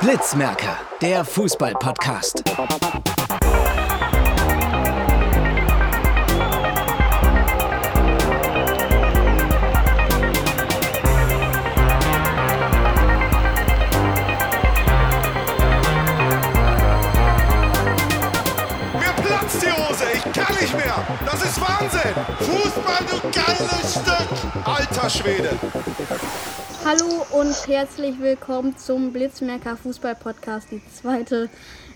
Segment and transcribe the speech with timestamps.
[0.00, 2.42] Blitzmerker, der Fußball-Podcast.
[21.52, 22.14] Ist Wahnsinn!
[22.38, 24.66] Fußball, du geiles Stück!
[24.66, 25.50] Alter Schwede!
[26.82, 31.50] Hallo und herzlich willkommen zum Blitzmerker Fußball Podcast, die zweite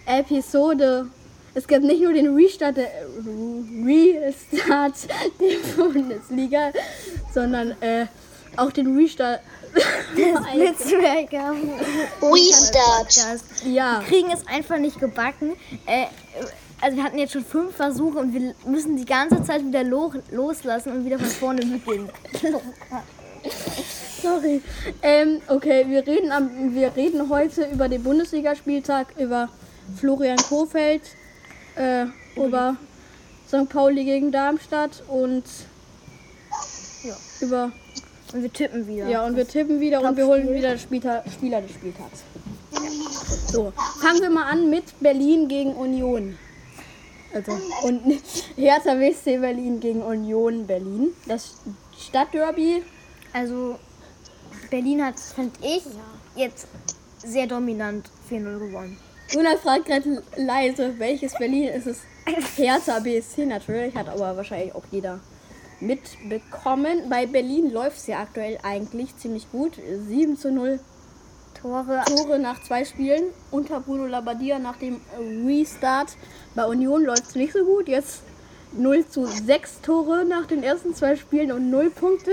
[0.04, 1.06] Episode.
[1.54, 2.90] Es gibt nicht nur den Restart der,
[3.86, 4.94] Restart
[5.40, 6.72] der Bundesliga,
[7.32, 8.06] sondern äh,
[8.58, 9.40] auch den Restart
[10.14, 11.54] Blitzmerker.
[12.20, 13.64] Restart.
[13.64, 15.52] Ja, kriegen es einfach nicht gebacken.
[15.86, 16.08] Äh,
[16.80, 20.12] also wir hatten jetzt schon fünf Versuche und wir müssen die ganze Zeit wieder lo
[20.30, 22.10] loslassen und wieder von vorne beginnen.
[24.22, 24.60] sorry.
[25.02, 29.48] Ähm, okay, wir reden, am, wir reden heute über den Bundesligaspieltag, über
[29.96, 31.02] Florian Kofeld,
[31.76, 32.76] äh, über
[33.48, 33.68] St.
[33.68, 35.44] Pauli gegen Darmstadt und
[37.04, 37.16] Ja.
[37.40, 37.72] über
[38.32, 39.08] Und wir tippen wieder.
[39.08, 42.22] Ja, und wir tippen wieder und wir holen wieder Spieler, Spieler des Spieltags.
[43.46, 46.36] So, fangen wir mal an mit Berlin gegen Union.
[47.36, 48.02] Also, und
[48.56, 51.12] Hertha WSC Berlin gegen Union Berlin.
[51.26, 51.56] Das
[51.98, 52.82] Stadtderby.
[53.32, 53.78] Also
[54.70, 55.82] Berlin hat, fand ich,
[56.34, 56.66] jetzt
[57.18, 58.96] sehr dominant 4-0 gewonnen.
[59.30, 61.98] Jonas fragt gerade leise, welches Berlin ist es?
[62.56, 65.20] Hertha BSC natürlich, hat aber wahrscheinlich auch jeder
[65.80, 67.10] mitbekommen.
[67.10, 69.72] Bei Berlin läuft es ja aktuell eigentlich ziemlich gut.
[70.08, 70.80] 7 zu 0
[71.60, 72.02] Tore.
[72.06, 75.00] Tore nach zwei Spielen unter Bruno Labbadia nach dem
[75.46, 76.16] Restart.
[76.56, 77.86] Bei Union läuft es nicht so gut.
[77.86, 78.22] Jetzt
[78.72, 82.30] 0 zu 6 Tore nach den ersten zwei Spielen und 0 Punkte.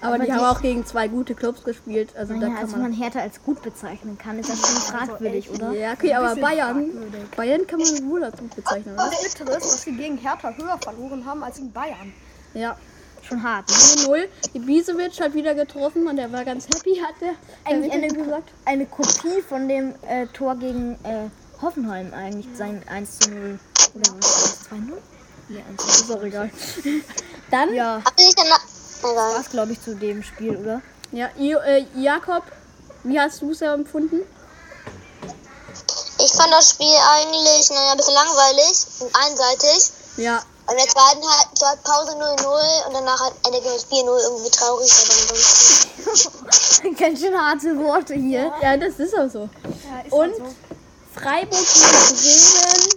[0.00, 2.10] Aber, die die- haben auch gegen zwei gute Clubs gespielt.
[2.16, 2.82] Also da Naja, kann also man.
[2.90, 5.70] man Hertha als gut bezeichnen kann, ist das schon fragwürdig, oder?
[5.72, 6.90] Ja, okay, aber Bayern.
[7.36, 9.10] Bayern kann man wohl als gut bezeichnen, oder?
[9.10, 12.12] Das Bittere ist, dass wir gegen Hertha höher verloren haben als in Bayern.
[12.54, 12.76] Ja.
[13.22, 13.68] Schon hart.
[13.68, 14.06] Ne?
[14.08, 17.34] 0 Ibisevic hat wieder getroffen und der war ganz happy, hat der.
[17.64, 18.50] Eigentlich eine, gesagt.
[18.64, 21.28] eine Kopie von dem äh, Tor gegen äh,
[21.62, 23.58] Hoffenheim eigentlich, sein 1 zu 0.
[23.94, 24.64] Oder was?
[24.68, 25.02] 2 0?
[25.48, 26.50] Ja, 1 Ist auch egal.
[27.50, 28.02] Dann Ja,
[29.02, 30.82] war glaube ich, zu dem Spiel, oder?
[31.12, 32.42] Ja, I äh, Jakob,
[33.04, 34.20] wie hast du es empfunden?
[36.18, 39.90] Ich fand das Spiel eigentlich naja, ein bisschen langweilig und einseitig.
[40.16, 41.22] Ja, Und in der zweiten
[41.54, 44.90] zweiten Pause 0-0 und danach hat Ende das 4-0 irgendwie traurig.
[46.98, 48.52] Ganz schön harte Worte hier.
[48.62, 49.48] ja, das ist auch so.
[50.04, 50.44] ist Und halt so.
[51.22, 52.88] Freiburg gegen Bremen,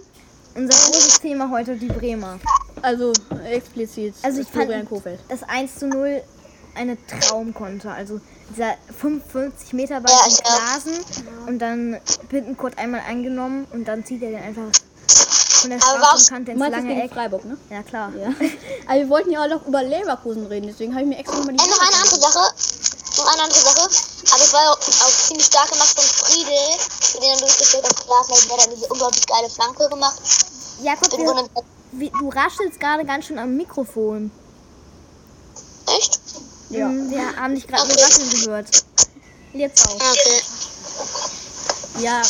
[0.56, 2.38] Unser großes Thema heute die Bremer.
[2.82, 3.12] also
[3.50, 4.14] explizit.
[4.22, 5.20] Also ich Florian fand Kofeld.
[5.28, 6.22] das 1 zu 0
[6.74, 7.92] eine Traumkonter.
[7.94, 8.20] Also
[8.50, 10.36] dieser 55 Meter Ball Ja.
[10.42, 10.94] Klasen
[11.46, 11.98] und dann
[12.28, 14.70] Bittenkurt einmal eingenommen und dann zieht er den einfach
[15.60, 17.12] von der Du ins lange Eck.
[17.12, 17.56] Freiburg, ne?
[17.70, 18.12] Ja klar.
[18.16, 18.28] Ja.
[18.86, 21.54] Aber wir wollten ja auch noch über Leverkusen reden, deswegen habe ich mir extra nochmal
[21.56, 21.64] die.
[21.64, 22.40] Äh, noch eine andere Sache.
[23.16, 23.80] Noch eine andere Sache.
[23.80, 27.84] Aber es war ja auch, auch ziemlich stark gemacht von Friedel, für den er durchgestellt
[27.84, 27.96] hat.
[27.96, 30.18] Klar, vielleicht hat diese unglaublich geile Flanke gemacht.
[30.82, 31.48] Jakob, wir,
[31.92, 34.30] wie, du raschelst gerade ganz schön am Mikrofon.
[35.96, 36.20] echt?
[36.70, 36.88] Ja.
[36.88, 37.94] Mhm, Wir haben dich gerade Okay.
[37.94, 38.66] nur rascheln gehört.
[39.54, 39.94] Jetzt auch.
[39.94, 40.42] Okay.
[42.00, 42.20] Ja.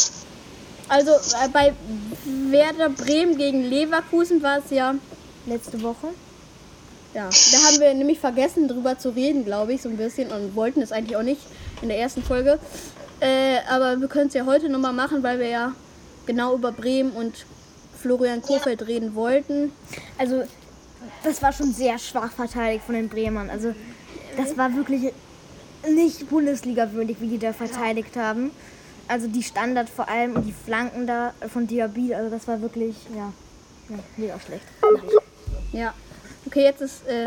[0.89, 1.75] Also äh, bei
[2.25, 4.95] Werder Bremen gegen Leverkusen war es ja.
[5.47, 6.09] Letzte Woche.
[7.15, 10.55] Ja, da haben wir nämlich vergessen, drüber zu reden, glaube ich, so ein bisschen und
[10.55, 11.41] wollten es eigentlich auch nicht
[11.83, 12.59] in der ersten Folge.
[13.21, 15.73] Äh, aber wir können es ja heute nochmal machen, weil wir ja
[16.27, 17.47] genau über Bremen und
[18.01, 19.73] Florian Kofeld reden wollten.
[20.19, 20.45] Also,
[21.25, 23.49] das war schon sehr schwach verteidigt von den Bremern.
[23.49, 23.75] Also,
[24.37, 25.13] das war wirklich
[25.89, 28.51] nicht Bundesliga-würdig, wie die da verteidigt haben.
[29.09, 32.97] Also, die Standard vor allem und die Flanken da von Diaby, also das war wirklich,
[33.15, 33.33] ja,
[33.89, 34.65] ja mega schlecht.
[35.73, 35.95] Ja.
[36.47, 37.25] Okay, jetzt ist äh,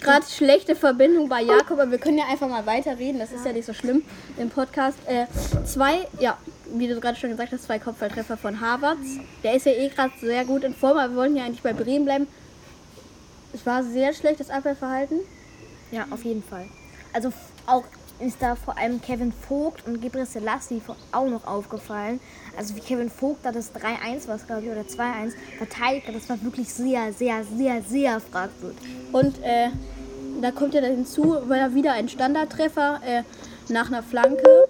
[0.00, 3.18] gerade schlechte Verbindung bei Jakob, aber wir können ja einfach mal weiterreden.
[3.18, 4.02] Das ist ja nicht so schlimm
[4.36, 4.98] im Podcast.
[5.06, 5.26] Äh,
[5.64, 6.36] zwei, ja,
[6.74, 9.18] wie du gerade schon gesagt hast, zwei Kopfballtreffer von Havertz.
[9.42, 11.72] Der ist ja eh gerade sehr gut in Form, aber wir wollten ja eigentlich bei
[11.72, 12.26] Bremen bleiben.
[13.52, 15.20] Es war sehr schlechtes Abwehrverhalten.
[15.92, 16.66] Ja, auf jeden Fall.
[17.12, 17.32] Also,
[17.66, 17.84] auch
[18.20, 22.20] ist da vor allem Kevin Vogt und Gebre Selassie vor- auch noch aufgefallen.
[22.56, 26.28] Also, wie Kevin Vogt da das 3-1 war, glaube ich, oder 2-1 verteidigt hat, das
[26.28, 28.78] war wirklich sehr, sehr, sehr, sehr fragwürdig.
[29.12, 29.68] Und äh,
[30.40, 33.22] da kommt ja dann hinzu, weil er wieder ein Standardtreffer äh,
[33.72, 34.66] nach einer Flanke.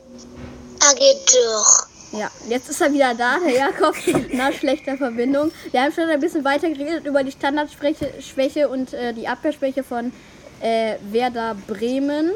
[0.83, 1.89] Ah, geht doch.
[2.19, 3.95] Ja, jetzt ist er wieder da, der Jakob,
[4.33, 5.51] nach schlechter Verbindung.
[5.71, 9.83] Wir haben schon ein bisschen weiter geredet über die Standardschwäche Schwäche und äh, die Abwehrschwäche
[9.83, 10.13] von
[10.61, 12.31] äh, Werder Bremen.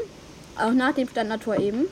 [0.57, 1.85] Auch nach dem Standardtor eben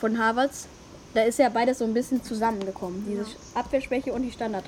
[0.00, 0.66] von Harvards.
[1.14, 3.04] Da ist ja beides so ein bisschen zusammengekommen.
[3.08, 4.64] Diese Abwehrschwäche und die Standard.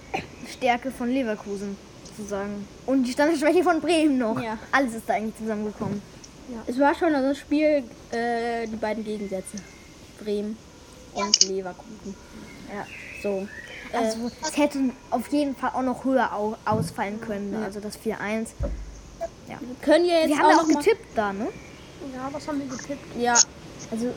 [0.49, 1.77] Stärke von Leverkusen,
[2.17, 2.67] sozusagen.
[2.87, 4.41] Und die Standardschwäche von Bremen noch.
[4.41, 4.57] Ja.
[4.71, 6.01] Alles ist da eigentlich zusammengekommen.
[6.69, 7.83] Es war schon also das Spiel,
[8.13, 9.57] äh, die beiden Gegensätze.
[10.23, 10.57] Bremen
[11.15, 12.15] und Leverkusen.
[12.73, 12.87] Ja.
[13.23, 13.49] So.
[13.93, 14.79] Also es hätte
[15.11, 17.51] auf jeden Fall auch noch höher au ausfallen können.
[17.51, 17.65] ne?
[17.65, 18.49] Also das 4-1.
[19.49, 21.49] Wir können ja jetzt Wir haben auch ja noch auch mal- getippt da, ne?
[22.15, 23.17] Ja, was haben wir getippt?
[23.19, 23.35] Ja,
[23.91, 24.13] Also,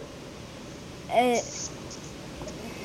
[1.14, 1.40] äh,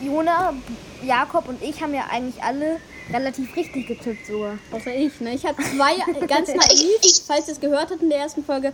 [0.02, 0.54] Jona,
[1.02, 2.80] Jakob und ich haben ja eigentlich alle
[3.12, 4.58] relativ richtig getippt sogar.
[4.72, 5.20] außer ich.
[5.20, 5.34] Ne?
[5.34, 5.96] Ich habe zwei,
[6.26, 8.72] ganz naiv, falls ihr es gehört habt in der ersten Folge,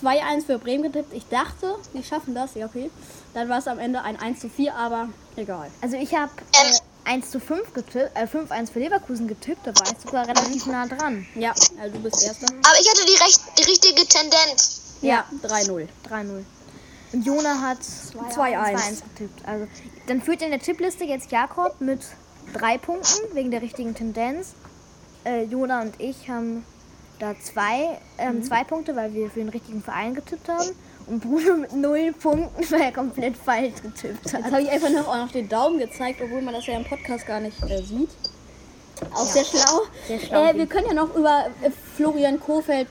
[0.00, 1.12] 2-1 für Bremen getippt.
[1.12, 2.54] Ich dachte, die schaffen das.
[2.54, 2.90] Ja, okay.
[3.34, 5.68] Dann war es am Ende ein 1 zu 4, aber egal.
[5.80, 9.86] Also ich habe äh, 1 zu 5 getippt, äh, 5-1 für Leverkusen getippt, da war
[9.86, 11.26] ich sogar relativ nah dran.
[11.34, 12.46] Ja, also du bist Erster.
[12.46, 14.81] Aber ich hatte die, recht, die richtige Tendenz.
[15.02, 15.86] Ja, 3-0.
[16.08, 16.44] 3-0.
[17.12, 19.46] Und Jona hat 2-1 getippt.
[19.46, 19.66] Also,
[20.06, 22.00] dann führt in der Tippliste jetzt Jakob mit
[22.54, 24.54] drei Punkten wegen der richtigen Tendenz.
[25.24, 26.64] Äh, Jona und ich haben
[27.18, 30.70] da zwei, ähm, zwei Punkte, weil wir für den richtigen Verein getippt haben.
[31.06, 34.40] Und Bruno mit null Punkten, weil er komplett falsch getippt hat.
[34.40, 36.84] Jetzt habe ich einfach noch, auch noch den Daumen gezeigt, obwohl man das ja im
[36.84, 38.10] Podcast gar nicht äh, sieht.
[39.12, 39.82] Auch sehr schlau.
[40.06, 40.44] Sehr schlau.
[40.44, 42.88] Äh, wir können ja noch über äh, Florian Kofeld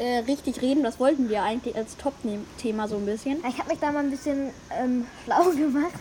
[0.00, 0.82] äh, richtig reden.
[0.82, 3.38] Das wollten wir eigentlich als Top-Thema so ein bisschen.
[3.46, 5.92] Ich habe mich da mal ein bisschen ähm, schlau gemacht.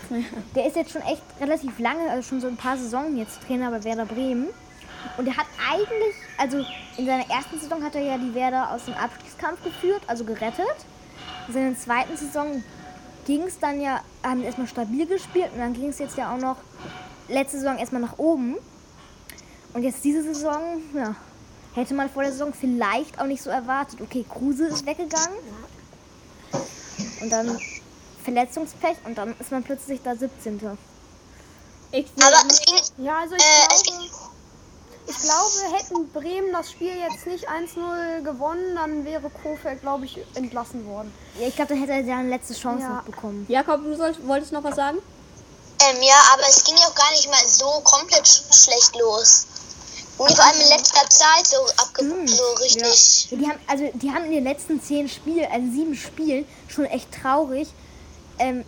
[0.56, 3.70] Der ist jetzt schon echt relativ lange, also schon so ein paar Saisonen jetzt Trainer
[3.72, 4.48] bei Werder Bremen.
[5.18, 6.66] Und er hat eigentlich, also
[6.98, 10.66] in seiner ersten Saison hat er ja die Werder aus dem Abstiegskampf geführt, also gerettet.
[11.48, 12.64] In seiner zweiten Saison
[13.26, 16.40] ging es dann ja, haben erstmal stabil gespielt und dann ging es jetzt ja auch
[16.40, 16.58] noch
[17.28, 18.56] letzte Saison erstmal nach oben.
[19.74, 21.16] Und jetzt diese Saison, ja,
[21.76, 24.02] hätte man vor der Saison vielleicht auch nicht so erwartet.
[24.02, 25.38] Okay, Kruse ist weggegangen.
[27.22, 27.60] Und dann
[28.24, 30.60] Verletzungspech und dann ist man plötzlich da 17.
[31.92, 32.26] Ich ging,
[32.98, 34.10] Ja, also ich äh, glaube,
[35.08, 40.20] ich glaube, hätten Bremen das Spiel jetzt nicht 1-0 gewonnen, dann wäre Kofeld, glaube ich,
[40.36, 41.12] entlassen worden.
[41.40, 42.96] Ja, ich glaube, dann hätte er ja eine letzte Chance Ja.
[42.98, 43.46] noch bekommen.
[43.50, 45.00] Jakob, du sollst, wolltest noch was sagen?
[45.82, 49.46] ähm, ja, aber es ging ja auch gar nicht mal so komplett sch schlecht los.
[50.20, 53.32] Und vor allem in letzter Zeit so, abge so richtig.
[53.32, 56.86] Ja, die haben, also die haben in den letzten zehn Spielen, also sieben Spielen, schon
[56.86, 57.70] echt traurig.
[58.38, 58.64] Ähm,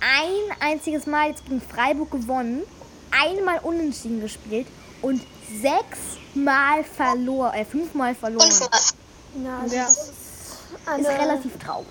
[0.00, 2.62] ein einziges Mal jetzt gegen Freiburg gewonnen,
[3.10, 4.66] einmal unentschieden gespielt
[5.02, 5.22] und
[5.62, 8.50] sechsmal verloren, äh, fünfmal verloren.
[8.50, 8.80] Fünfmal.
[9.44, 9.84] Ja, also Ja.
[9.84, 11.86] das ist, Ist relativ traurig,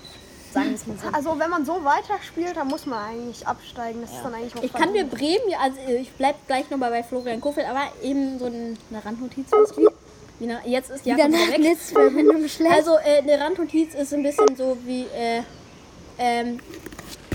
[0.54, 1.08] sagen wir es mal so.
[1.12, 4.00] Also wenn man so weiterspielt, dann muss man eigentlich absteigen.
[4.00, 5.04] Das ist dann eigentlich auch Ich kann mir.
[5.04, 9.04] Bremen, ja, also ich bleib gleich nochmal bei Florian Kofeld, aber eben so ein- eine
[9.04, 9.88] Randnotiz wie.
[10.38, 11.58] wie eine, jetzt ist Jakob weg.
[11.60, 12.72] Netzverbindung schlecht.
[12.74, 15.42] Also äh, eine Randnotiz ist ein bisschen so wie, äh,
[16.18, 16.60] ähm,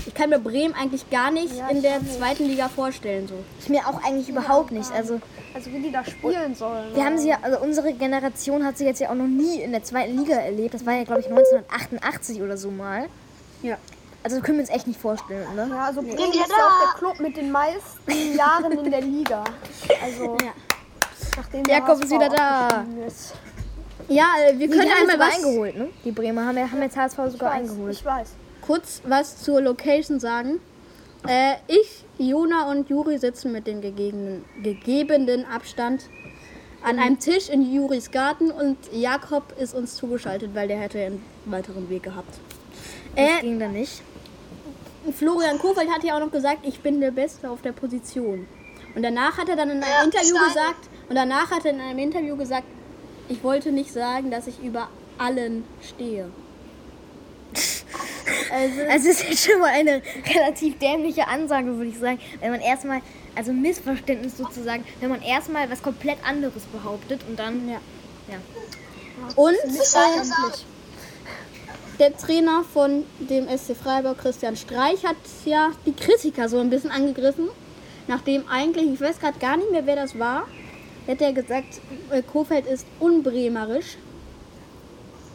[0.06, 3.28] ich kann mir Bremen eigentlich gar nicht in der zweiten Liga vorstellen.
[3.28, 3.34] So.
[3.60, 4.90] ich mir auch eigentlich überhaupt nicht.
[4.92, 5.20] Also
[5.54, 6.94] Also wie die da spielen sollen.
[6.94, 9.72] wir haben sie ja, also unsere Generation hat sie jetzt ja auch noch nie in
[9.72, 10.74] der zweiten Liga erlebt.
[10.74, 13.06] Das war ja glaube ich 1988 oder so mal.
[13.62, 13.76] Ja.
[14.22, 15.66] Also können wir uns echt nicht vorstellen, ne?
[15.70, 19.00] Ja, also Bremen Ja, ist ja auch der Club mit den meisten Jahren in der
[19.00, 19.44] Liga.
[20.04, 20.52] Also Ja.
[21.36, 22.84] nachdem der Jakob ist wieder da.
[23.06, 23.32] Ist.
[24.08, 25.88] Ja, äh, wir Die können haben einmal was, eingeholt, ne?
[26.04, 27.92] Die Bremer haben, ja- haben jetzt HSV Ich sogar weiß, eingeholt.
[27.94, 28.28] ich weiß.
[28.60, 30.60] kurz was zur Location sagen.
[31.28, 36.04] Äh, ich, Jona und Juri sitzen mit dem gegebenen, gegebenen Abstand
[36.82, 41.22] an einem Tisch in Juris Garten und Jakob ist uns zugeschaltet, weil der hätte einen
[41.44, 42.38] weiteren Weg gehabt.
[43.14, 44.00] Das Äh, ging dann nicht.
[45.12, 48.46] Florian Kofeld hat ja auch noch gesagt, ich bin der Beste auf der Position.
[48.94, 50.48] Und danach hat er dann in einem Ja, Interview stark.
[50.48, 52.64] gesagt, und danach hat er in einem Interview gesagt,
[53.28, 56.30] ich wollte nicht sagen, dass ich über allen stehe.
[58.52, 60.02] Also, es ist jetzt schon mal eine
[60.34, 62.18] relativ dämliche Ansage, würde ich sagen.
[62.40, 63.00] Wenn man erstmal,
[63.34, 67.68] also Missverständnis sozusagen, wenn man erstmal was komplett anderes behauptet und dann.
[67.68, 67.80] ja.
[68.30, 68.38] Ja.
[69.36, 70.58] Und äh, auch.
[71.98, 76.90] der Trainer von dem SC Freiburg, Christian Streich, hat ja die Kritiker so ein bisschen
[76.90, 77.48] angegriffen.
[78.06, 80.46] Nachdem eigentlich, ich weiß gerade gar nicht mehr, wer das war,
[81.06, 83.96] hätte er gesagt, äh, Kofeld ist unbremerisch.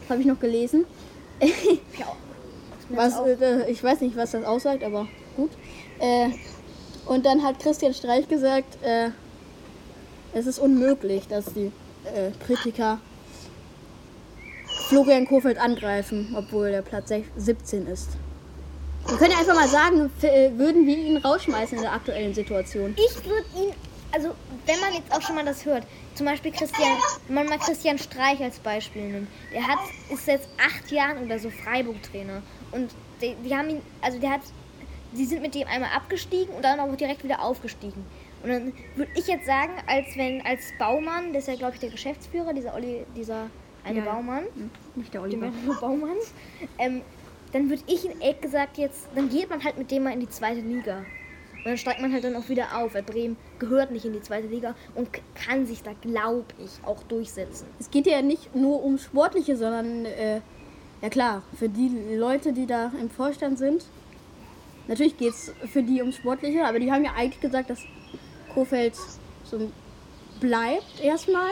[0.08, 0.84] Habe ich noch gelesen.
[2.88, 5.50] was, äh, ich weiß nicht, was das aussagt, aber gut.
[5.98, 6.28] Äh,
[7.06, 9.10] und dann hat Christian Streich gesagt, äh,
[10.34, 11.72] es ist unmöglich, dass die
[12.04, 12.98] äh, Kritiker
[14.88, 18.10] Florian Kofeld angreifen, obwohl der Platz sech- 17 ist.
[19.06, 22.94] Wir können ja einfach mal sagen, äh, würden wir ihn rausschmeißen in der aktuellen Situation.
[22.96, 23.72] Ich würde ihn,
[24.12, 24.30] also
[24.66, 26.90] wenn man jetzt auch schon mal das hört, zum Beispiel Christian,
[27.28, 29.78] wenn man mal Christian Streich als Beispiel nimmt, der hat,
[30.12, 32.42] ist jetzt acht Jahren oder so Freiburg-Trainer
[32.76, 32.90] und
[33.20, 34.42] die, die haben ihn, also der hat,
[35.12, 38.04] die sind mit dem einmal abgestiegen und dann auch direkt wieder aufgestiegen.
[38.42, 41.80] Und dann würde ich jetzt sagen, als wenn, als Baumann, das ist ja glaube ich
[41.80, 43.48] der Geschäftsführer, dieser Olli, dieser
[43.84, 44.04] eine Ja.
[44.04, 44.44] Baumann,
[44.94, 45.46] Nicht der Oliver.
[45.46, 46.16] Oliver Baumann,
[46.78, 47.02] ähm,
[47.52, 50.20] dann würde ich ihn ehrlich gesagt jetzt, dann geht man halt mit dem mal in
[50.20, 50.98] die zweite Liga.
[50.98, 54.20] Und dann steigt man halt dann auch wieder auf, weil Bremen gehört nicht in die
[54.22, 57.66] zweite Liga und kann sich da, glaube ich, auch durchsetzen.
[57.80, 60.40] Es geht ja nicht nur um Sportliche, sondern, äh,
[61.02, 63.84] ja klar, für die Leute, die da im Vorstand sind,
[64.88, 67.80] natürlich geht es für die um Sportliche, aber die haben ja eigentlich gesagt, dass
[68.54, 68.94] Kofeld
[69.44, 69.70] so
[70.40, 71.50] bleibt erstmal.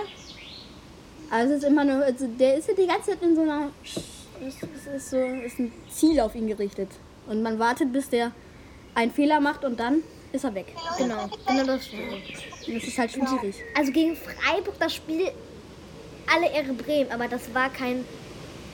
[1.30, 3.70] Also es ist immer nur, also der ist ja die ganze Zeit in so einer,
[3.84, 6.88] es ist, so, ist ein Ziel auf ihn gerichtet.
[7.26, 8.32] Und man wartet, bis der
[8.94, 10.66] einen Fehler macht und dann ist er weg.
[10.98, 12.02] Genau, genau das stimmt.
[12.60, 13.56] Das ist halt schwierig.
[13.76, 15.30] Also gegen Freiburg das Spiel,
[16.32, 18.04] alle Ehre Bremen, aber das war kein,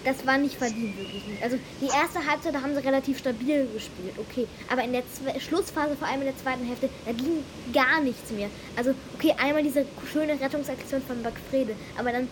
[0.05, 1.43] das war nicht verdient, wirklich nicht.
[1.43, 4.47] Also die erste Halbzeit, da haben sie relativ stabil gespielt, okay.
[4.71, 8.31] Aber in der Zwe Schlussphase, vor allem in der zweiten Hälfte, da ging gar nichts
[8.31, 8.49] mehr.
[8.77, 12.29] Also, okay, einmal diese schöne Rettungsaktion von Backfrede, aber dann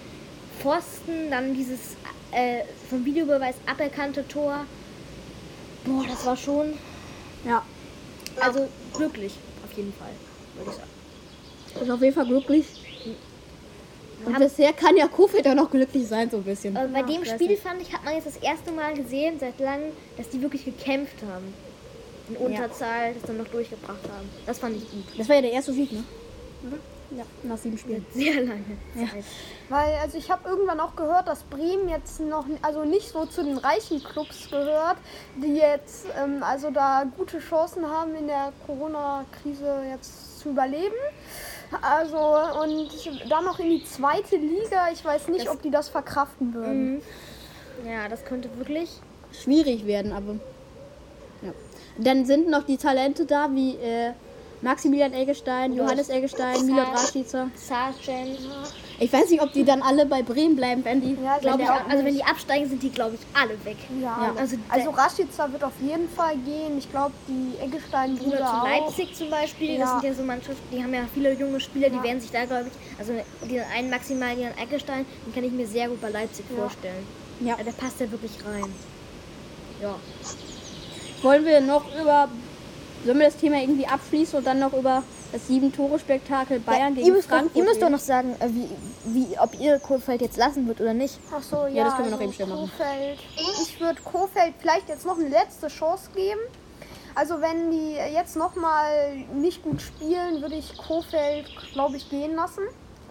[0.61, 1.79] Pfosten, dann dieses
[2.33, 4.65] äh, vom Videobeweis aberkannte Tor.
[5.85, 6.75] Boah, das war schon,
[7.45, 7.63] Ja,
[8.41, 9.35] also glücklich,
[9.65, 10.11] auf jeden Fall,
[10.57, 11.85] würde ich sagen.
[11.85, 12.67] ist auf jeden Fall glücklich.
[14.25, 16.77] Und bisher kann ja Kofeld auch noch glücklich sein, so ein bisschen.
[16.77, 17.63] Aber bei dem ich weiß Spiel nicht.
[17.63, 21.17] fand ich, hat man jetzt das erste Mal gesehen seit langem, dass die wirklich gekämpft
[21.31, 21.55] haben.
[22.29, 24.29] In Unterzahl, das dann noch durchgebracht haben.
[24.45, 25.05] Das fand ich gut.
[25.17, 26.05] Das war ja der erste Sieg, ne?
[27.11, 28.05] Ja, nach sieben Spielen.
[28.13, 29.25] Sehr lange Zeit.
[29.71, 33.43] Weil, also ich habe irgendwann auch gehört, dass Bremen jetzt noch, also nicht so zu
[33.43, 34.99] den reichen Clubs gehört,
[35.37, 40.95] die jetzt ähm, also da gute Chancen haben, in der Corona-Krise jetzt zu überleben.
[41.83, 42.19] Also,
[42.63, 47.03] und dann noch in die zweite Liga, ich weiß nicht, ob die das verkraften würden.
[47.87, 48.91] Ja, das könnte wirklich.
[49.33, 50.37] Schwierig werden, aber.
[51.43, 51.53] Ja.
[51.99, 54.13] Dann sind noch die Talente da, wie äh,
[54.61, 57.49] Maximilian Eggestein, Johannes Eggestein, Milot Rashica.
[57.55, 58.39] Sargent.
[58.99, 61.13] Ich weiß nicht, ob die dann alle bei Bremen bleiben, wenn die.
[61.23, 63.53] Ja, Wenn glaub die, ich auch also wenn die absteigen, sind die, glaube ich, alle
[63.65, 63.77] weg.
[64.01, 64.35] Ja, Ja.
[64.37, 66.77] also, Also Rashica wird auf jeden Fall gehen.
[66.79, 68.65] Ich glaube, die Oder Eggestein-Brüder zu auch.
[68.69, 70.01] Leipzig zum Beispiel, das Ja.
[70.01, 72.67] sind ja so Mannschaften, die haben ja viele junge Spieler, die werden sich da, glaube
[72.73, 73.13] ich, also
[73.49, 77.07] diesen einen Maximilian Eckestein, den kann ich mir sehr gut bei Leipzig vorstellen.
[77.41, 77.55] Ja.
[77.55, 78.73] Der passt ja wirklich rein.
[79.81, 79.95] Ja.
[81.23, 82.29] Wollen wir noch über.
[83.05, 85.03] Sollen wir das Thema irgendwie abschließen und dann noch über
[85.33, 87.57] das Sieben-Tore-Spektakel Bayern ihr gegen müsst, doch, Frankfurt?
[87.57, 88.69] ihr müsst doch noch sagen, äh, wie,
[89.05, 91.19] wie, ob ihr Kohlfeld jetzt lassen wird oder nicht.
[91.35, 92.71] Ach so, ja, das können wir noch also eben schnell machen.
[93.63, 96.41] Ich würde Kofeld vielleicht jetzt noch eine letzte Chance geben.
[97.15, 102.35] Also wenn die jetzt noch mal nicht gut spielen, würde ich Kofeld, glaube ich, gehen
[102.37, 102.63] lassen.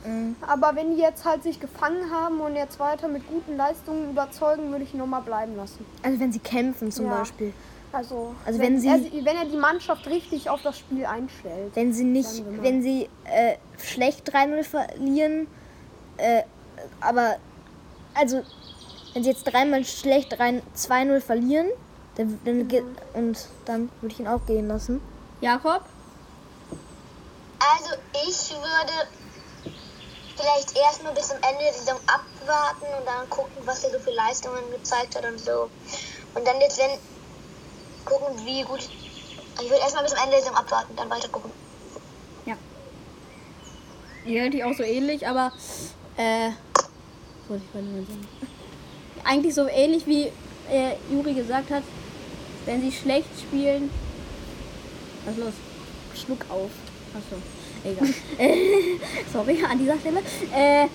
[0.05, 0.35] Mhm.
[0.47, 4.71] Aber wenn die jetzt halt sich gefangen haben und jetzt weiter mit guten Leistungen überzeugen,
[4.71, 5.85] würde ich ihn noch mal bleiben lassen.
[6.03, 7.17] Also wenn sie kämpfen zum Ja.
[7.17, 7.53] Beispiel.
[7.91, 11.75] Also, Also wenn sie- er, wenn er die Mannschaft richtig auf das Spiel einstellt.
[11.75, 15.47] Wenn sie nicht, wenn sie äh, schlecht 3-0 verlieren,
[16.17, 16.43] äh,
[17.01, 17.37] aber
[18.13, 18.43] also
[19.13, 21.67] wenn sie jetzt dreimal schlecht 3 2-0 verlieren,
[22.15, 25.01] dann, dann geht, und dann würde ich ihn auch gehen lassen.
[25.41, 25.81] Jakob?
[27.59, 27.95] Also
[28.27, 29.07] ich würde
[30.35, 34.11] vielleicht erstmal bis zum Ende der Saison abwarten und dann gucken, was er so für
[34.11, 35.69] Leistungen gezeigt hat und so.
[36.35, 36.91] Und dann jetzt wenn
[38.07, 38.89] gucken, wie gut.
[39.59, 41.51] Ich würde erstmal bis zum Ende abwarten, dann weiter gucken.
[44.27, 45.53] Ihr hört die auch so ähnlich, aber
[46.17, 46.49] äh?
[49.23, 50.23] Eigentlich so ähnlich wie
[50.69, 51.83] äh, Juri gesagt hat,
[52.65, 53.89] wenn sie schlecht spielen.
[55.25, 55.53] Was ist los?
[56.13, 56.69] Schluck auf.
[57.15, 57.37] Achso,
[57.85, 58.13] egal.
[59.31, 60.19] sorry an dieser Stelle.
[60.53, 60.87] Äh,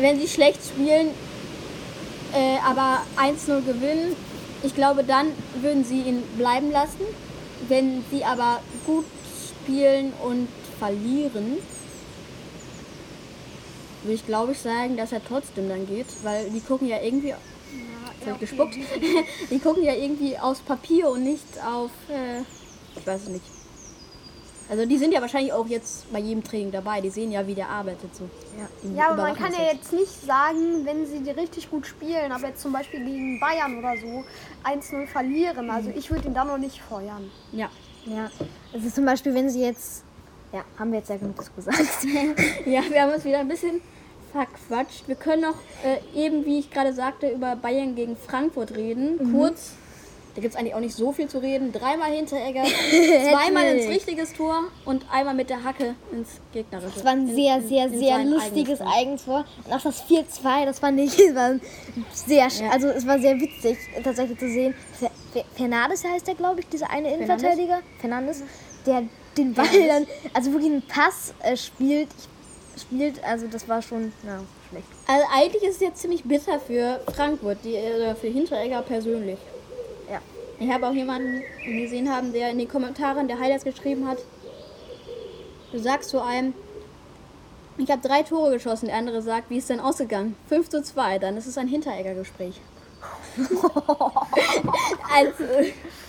[0.00, 1.08] wenn sie schlecht spielen,
[2.32, 4.16] äh, aber 1-0 gewinnen,
[4.62, 5.28] ich glaube, dann
[5.60, 7.00] würden sie ihn bleiben lassen.
[7.68, 9.06] Wenn sie aber gut
[9.48, 10.48] spielen und
[10.78, 11.56] verlieren,
[14.02, 17.32] würde ich glaube ich sagen, dass er trotzdem dann geht, weil die gucken ja irgendwie.
[17.32, 18.74] Hab ich gespuckt.
[19.50, 21.90] die gucken ja irgendwie aufs Papier und nicht auf.
[22.08, 22.40] Äh,
[22.98, 23.55] ich weiß es nicht.
[24.68, 27.00] Also die sind ja wahrscheinlich auch jetzt bei jedem Training dabei.
[27.00, 28.28] Die sehen ja, wie der arbeitet so.
[28.82, 32.32] Die Ja, aber man kann ja jetzt nicht sagen, wenn sie die richtig gut spielen,
[32.32, 34.24] aber jetzt zum Beispiel gegen Bayern oder so
[34.64, 35.70] 1-0 verlieren.
[35.70, 37.30] Also ich würde ihn dann noch nicht feuern.
[37.52, 37.70] jetzt.
[38.06, 38.30] Ja,
[38.72, 40.04] also zum Beispiel, wenn sie jetzt,
[40.52, 41.78] ja, haben wir jetzt ja genug gesagt.
[42.04, 42.22] Ja.
[42.80, 43.80] ja, wir haben uns wieder ein bisschen
[44.32, 45.08] verquatscht.
[45.08, 49.16] Wir können noch äh, eben, wie ich gerade sagte, über Bayern gegen Frankfurt reden.
[49.18, 49.32] Mhm.
[49.32, 49.72] Kurz.
[50.36, 51.72] Da gibt es eigentlich auch nicht so viel zu reden.
[51.72, 52.62] Dreimal Hinteregger,
[53.30, 56.92] zweimal ins richtiges Tor und einmal mit der Hacke ins gegnerische.
[56.94, 58.80] Das war ein in- sehr, in- sehr, in sehr sein lustiges.
[58.82, 59.44] Eigentor.
[59.64, 61.54] Und auch das 4-2, das war nicht, das war
[62.12, 62.70] sehr, Ja.
[62.70, 64.74] also es war sehr witzig tatsächlich zu sehen.
[65.00, 67.80] Fer- Fer- Fernandes heißt der, glaube ich, dieser eine Innenverteidiger.
[67.98, 68.42] Fernandes,
[68.84, 69.04] der
[69.38, 72.08] den Ball dann, also wirklich einen Pass äh, spielt,
[72.78, 74.86] spielt, also das war schon, ja, schlecht.
[75.06, 79.38] Also eigentlich ist es jetzt ziemlich bitter für Frankfurt, die, oder für Hinteregger persönlich.
[80.58, 84.18] Ich habe auch jemanden gesehen haben, der in den Kommentaren der Highlights geschrieben hat,
[85.72, 86.54] du sagst zu einem,
[87.78, 90.34] ich habe drei Tore geschossen, der andere sagt, wie ist denn ausgegangen?
[90.48, 92.60] 5 zu 2, dann ist es ein Hinteregger-Gespräch.
[95.14, 95.44] also,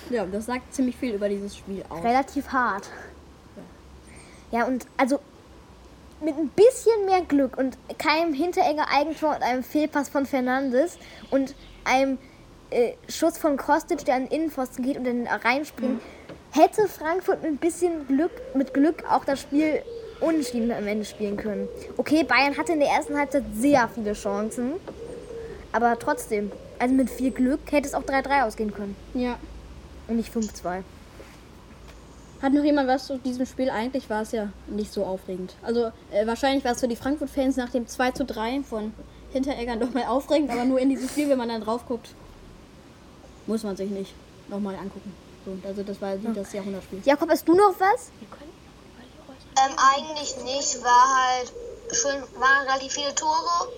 [0.09, 2.03] ja, das sagt ziemlich viel über dieses Spiel aus.
[2.03, 2.89] relativ hart.
[4.51, 5.19] Ja, und also
[6.21, 10.97] mit ein bisschen mehr Glück und keinem Hinteregger Eigentor und einem Fehlpass von Fernandes
[11.31, 12.17] und einem
[12.71, 16.01] äh, Schuss von Kostic, der an den Innenpfosten geht und dann reinspringt,
[16.51, 19.81] hätte Frankfurt mit ein bisschen Glück, mit Glück auch das Spiel
[20.19, 21.67] unentschieden am Ende spielen können.
[21.97, 24.73] Okay, Bayern hatte in der ersten Halbzeit sehr viele Chancen,
[25.71, 29.37] aber trotzdem, also mit viel Glück hätte es auch 3-3 ausgehen können Ja.
[30.07, 30.81] und nicht 5-2.
[32.41, 33.69] Hat noch jemand was zu diesem Spiel?
[33.71, 35.55] Eigentlich war es ja nicht so aufregend.
[35.63, 38.93] Also äh, wahrscheinlich war es für die Frankfurt-Fans nach dem 2 zu 3 von
[39.33, 42.09] Hintereggern doch mal aufregend, aber nur in diesem Spiel, wenn man dann drauf guckt,
[43.47, 44.13] muss man sich nicht
[44.47, 45.13] nochmal angucken.
[45.45, 47.01] So, also das war wie das Jahrhundertspiel.
[47.05, 48.11] Jakob, hast du noch was?
[49.59, 51.51] Ähm, eigentlich nicht, war halt
[51.91, 53.71] schön, waren relativ viele Tore.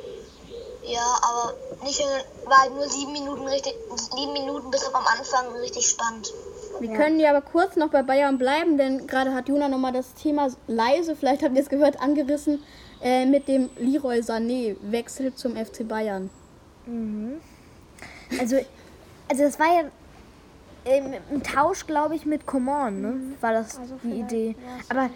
[0.84, 2.02] Ja, aber nicht,
[2.46, 3.76] war halt nur sieben Minuten richtig,
[4.16, 6.34] sieben Minuten bis auf am Anfang richtig spannend.
[6.80, 10.14] Wir können ja aber kurz noch bei Bayern bleiben, denn gerade hat Juna nochmal das
[10.16, 12.64] Thema leise, vielleicht habt ihr es gehört, angerissen
[13.04, 16.30] äh, mit dem Leroy Sané Wechsel zum FC Bayern.
[18.40, 18.58] Also,
[19.30, 19.84] also das war ja
[20.86, 23.14] ähm, ein Tausch, glaube ich, mit Coman, ne?
[23.42, 24.56] War das die Idee.
[24.90, 25.10] Aber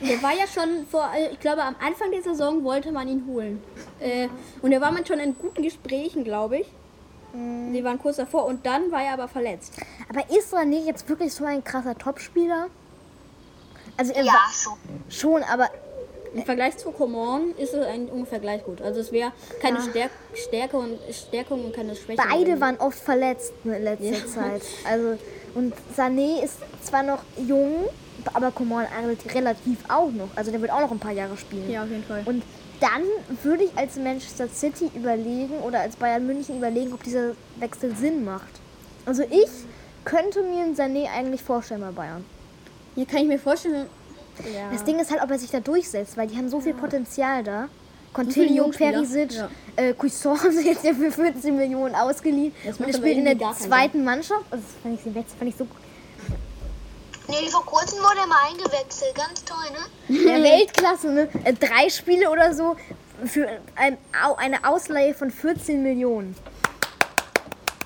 [0.00, 3.24] Der war ja schon vor, äh, ich glaube, am Anfang der Saison wollte man ihn
[3.26, 3.62] holen.
[4.00, 4.28] Äh,
[4.62, 6.66] und da war man schon in guten Gesprächen, glaube ich.
[7.34, 9.74] Die waren kurz davor und dann war er aber verletzt.
[10.08, 12.68] Aber ist Sané jetzt wirklich so ein krasser Topspieler?
[13.98, 14.78] Also er Ja, war schon.
[15.10, 15.68] schon, aber
[16.34, 18.80] Im Vergleich zu Coman ist es eigentlich ungefähr gleich gut.
[18.82, 22.20] Also es wäre keine Stärk Stärke und Stärkung und keine Schwäche.
[22.30, 24.26] beide waren oft verletzt in letzter Ja.
[24.26, 24.62] Zeit.
[24.88, 25.18] Also
[25.54, 27.86] und Sané ist zwar noch jung,
[28.34, 30.28] aber Coman relativ- relativ auch noch.
[30.36, 31.70] Also der wird auch noch ein paar Jahre spielen.
[31.70, 32.22] Ja, auf jeden Fall.
[32.26, 32.42] Und
[32.80, 33.02] dann
[33.42, 38.24] würde ich als Manchester City überlegen oder als Bayern München überlegen, ob dieser Wechsel Sinn
[38.24, 38.50] macht.
[39.06, 39.48] Also ich
[40.04, 42.24] könnte mir einen Sané eigentlich vorstellen bei Bayern.
[42.94, 43.86] Hier kann ich mir vorstellen.
[44.54, 44.70] Ja.
[44.72, 47.42] Das Ding ist halt, ob er sich da durchsetzt, weil die haben so viel Potenzial
[47.42, 47.68] da.
[48.14, 48.92] Coutinho, Jungspieler.
[48.92, 49.48] Perisic, Ja.
[49.76, 52.52] äh, Cuisson haben sie jetzt ja für 14 Millionen ausgeliehen.
[52.64, 54.44] Das Und er spielt in der zweiten Mannschaft.
[54.50, 55.66] Also das fand ich, das fand ich so
[57.28, 59.14] Nee, vor kurzem wurde er mal eingewechselt.
[59.14, 60.18] Ganz toll, ne?
[60.38, 61.28] Ja, Weltklasse, ne?
[61.44, 62.74] Äh, Drei Spiele oder so
[63.26, 63.46] für
[63.76, 63.98] ein,
[64.38, 66.34] eine Ausleihe von 14 Millionen.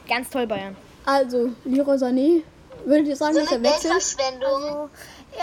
[0.09, 0.77] Ganz toll, Bayern.
[1.05, 2.43] Also, Leroy Sané,
[2.85, 3.93] würdet ihr sagen, So dass eine er wechselt?
[3.95, 4.89] Also, ja,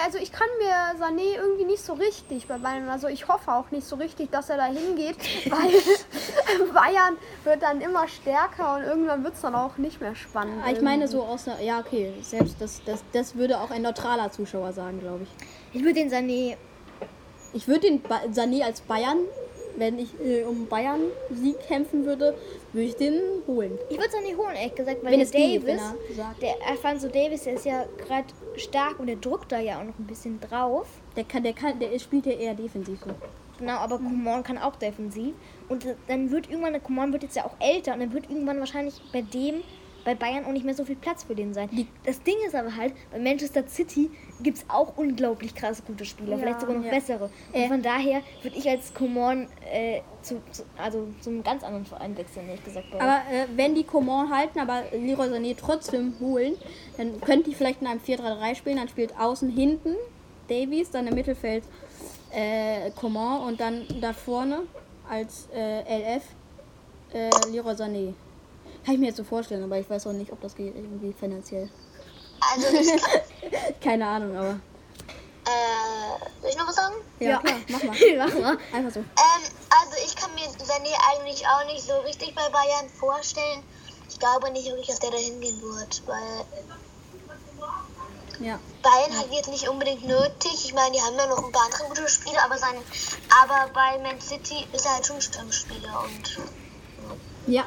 [0.05, 3.71] also ich kann mir Sané irgendwie nicht so richtig bei Bayern, also ich hoffe auch
[3.71, 5.17] nicht so richtig, dass er da hingeht,
[5.49, 10.61] weil Bayern wird dann immer stärker und irgendwann wird es dann auch nicht mehr spannend.
[10.65, 13.81] Ah, Ich meine so aus der, ja okay, selbst das, das, das würde auch ein
[13.81, 15.29] neutraler Zuschauer sagen, glaube ich.
[15.79, 16.55] Ich würde den Sané.
[17.53, 19.17] Ich würde den ba Sané als Bayern,
[19.75, 22.35] wenn ich äh, um Bayern Sieg kämpfen würde,
[22.73, 23.77] würde ich den holen.
[23.89, 26.41] Ich würde Sané holen, ehrlich gesagt, weil Wenn der es geht, wenn Davis, er sagt.
[26.43, 28.27] der Alfonso Davis, der ist ja gerade
[28.59, 30.87] stark und der drückt da ja auch noch ein bisschen drauf.
[31.15, 33.11] Der kann, der kann, der spielt ja eher defensiv so.
[33.57, 35.35] Genau, aber Coman kann auch defensiv.
[35.67, 38.59] Und dann wird irgendwann, der Coman wird jetzt ja auch älter und dann wird irgendwann
[38.59, 39.61] wahrscheinlich bei dem,
[40.09, 41.69] bei Bayern auch nicht mehr so viel Platz für den sein.
[42.03, 44.09] das Ding ist aber halt, bei Manchester City
[44.41, 46.91] gibt es auch unglaublich krass gute Spieler, vielleicht sogar noch Ja.
[46.91, 47.29] bessere.
[47.53, 51.85] Und von daher würde ich als Coman äh, zu, zu, also zu einem ganz anderen
[51.85, 52.87] Verein wechseln, ehrlich gesagt.
[52.93, 56.55] Aber äh, wenn die Coman halten, aber Leroy Sané trotzdem holen,
[56.97, 59.95] dann könnte die vielleicht in einem 4-3-3 spielen, dann spielt außen hinten
[60.47, 61.63] Davies, dann im Mittelfeld
[62.31, 64.63] äh, Coman und dann da vorne
[65.07, 66.23] als äh, LF
[67.13, 68.13] äh, Leroy Sané.
[68.89, 71.13] Kann ich mir jetzt so vorstellen, aber ich weiß auch nicht, ob das geht irgendwie
[71.13, 71.69] finanziell.
[72.51, 73.21] Also ich kann,
[73.83, 74.59] Keine Ahnung, aber.
[75.45, 76.95] äh, soll ich noch was sagen?
[77.19, 77.95] Ja, klar, mach mal.
[78.17, 78.57] Mach mal.
[78.73, 78.99] Einfach so.
[79.01, 79.05] Ähm,
[79.69, 83.61] also ich kann mir Sané eigentlich auch nicht so richtig bei Bayern vorstellen.
[84.09, 86.45] Ich glaube nicht wirklich, dass der da hingehen wird, weil
[88.39, 88.59] Ja.
[88.81, 90.65] Bayern hat jetzt nicht unbedingt nötig.
[90.65, 92.73] Ich meine, die haben ja noch ein paar andere gute Spieler, aber sein,
[93.43, 96.39] aber bei Man City ist er halt schon ein Stammspieler und
[97.49, 97.63] Ja.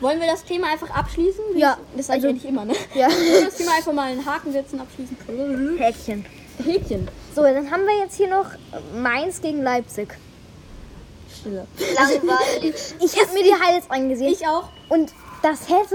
[0.00, 1.44] Wollen wir das Thema einfach abschließen?
[1.56, 2.74] Ja, Das sage ich also- eigentlich immer, ne?
[2.94, 3.08] Ja.
[3.08, 5.16] Wollen wir das Thema einfach mal einen Haken setzen, abschließen?
[5.78, 6.24] Häkchen.
[6.64, 7.08] Häkchen.
[7.34, 8.46] So, dann haben wir jetzt hier noch
[8.94, 10.16] Mainz gegen Leipzig.
[11.40, 11.66] Stille.
[11.94, 12.74] Langweilig.
[13.00, 14.32] Ich habe mir die Highlights angesehen.
[14.32, 14.68] Ich auch.
[14.88, 15.94] Und das hätte,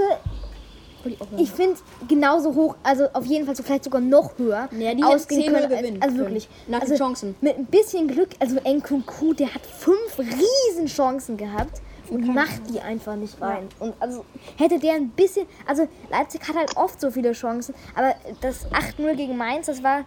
[1.38, 1.76] ich finde,
[2.08, 5.52] genauso hoch, also auf jeden Fall so vielleicht sogar noch höher Ja, die ausgehen 10-0
[5.52, 5.68] können.
[5.68, 6.48] gewinnen Als, also wirklich.
[6.66, 7.36] Nach den also Chancen.
[7.40, 12.80] Mit ein bisschen Glück, also Nkunku, der hat fünf riesen Chancen gehabt und macht die
[12.80, 13.68] einfach nicht rein.
[13.78, 14.24] Und also
[14.56, 19.14] hätte der ein bisschen, also Leipzig hat halt oft so viele Chancen, aber das 8-0
[19.14, 20.04] gegen Mainz, das war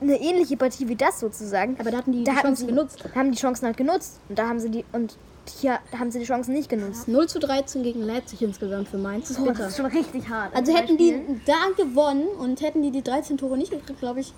[0.00, 1.76] eine ähnliche Partie wie das sozusagen.
[1.78, 3.04] Aber da hatten die da die Chancen sie, genutzt.
[3.14, 5.16] Haben die Chancen halt genutzt und da haben sie die und
[5.60, 7.06] hier haben sie die Chancen nicht genutzt.
[7.06, 9.28] 0 zu 13 gegen Leipzig insgesamt für Mainz.
[9.28, 10.54] Das ist Oh, das ist schon richtig hart.
[10.56, 14.32] Also hätten die da gewonnen und hätten die die 13 Tore nicht gekriegt, glaube ich,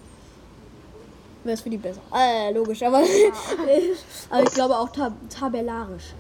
[1.45, 2.01] wäre es für die besser.
[2.13, 2.99] Äh, logisch, aber,
[4.31, 6.15] aber ich glaube auch tab tabellarisch.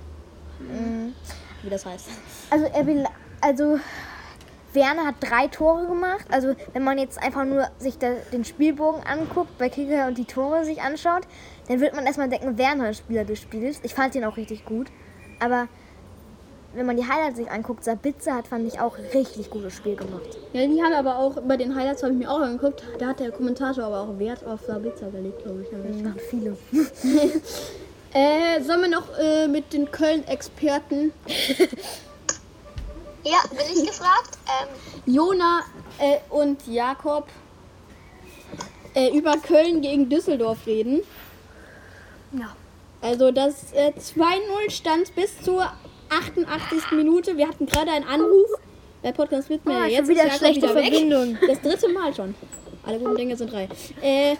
[1.63, 2.09] Wie das heißt.
[2.51, 3.05] Also, er will,
[3.41, 3.79] also
[4.77, 6.27] Werner hat drei Tore gemacht.
[6.31, 10.27] Also wenn man jetzt einfach nur sich da, den Spielbogen anguckt, bei Kicker und die
[10.27, 11.23] Tore sich anschaut,
[11.67, 13.81] dann wird man erstmal denken, Werner hat Spieler gespielt.
[13.83, 14.87] Ich fand ihn auch richtig gut.
[15.41, 15.67] Aber
[16.75, 20.39] wenn man die Highlights sich anguckt, Sabitzer hat, fand ich, auch richtig gutes Spiel gemacht.
[20.53, 23.21] Ja, die haben aber auch, bei den Highlights habe ich mir auch angeguckt, da hat
[23.21, 25.69] der Kommentator aber auch Wert auf Sabitzer gelegt, glaube ich.
[25.71, 26.57] Das machen viele.
[28.13, 31.13] Äh, sollen wir noch äh, mit den Köln-Experten
[33.25, 34.39] Ja, bin ich gefragt?
[34.47, 34.69] Ähm,
[35.15, 35.63] Jona
[35.99, 37.27] äh, und Jakob
[38.95, 41.01] äh, über Köln gegen Düsseldorf reden?
[42.33, 42.55] Ja.
[43.03, 45.73] Also das äh, 2-0 stand bis zur
[46.09, 46.93] 88.
[46.93, 47.37] Minute.
[47.37, 48.49] Wir hatten gerade einen Anruf.
[49.03, 50.85] Der Podcast wird mir Ah, jetzt wieder schlechte wieder weg.
[50.85, 51.37] Verbindung.
[51.47, 52.35] Das dritte Mal schon.
[52.87, 53.69] Alle guten Dinge sind drei.
[54.01, 54.37] Äh,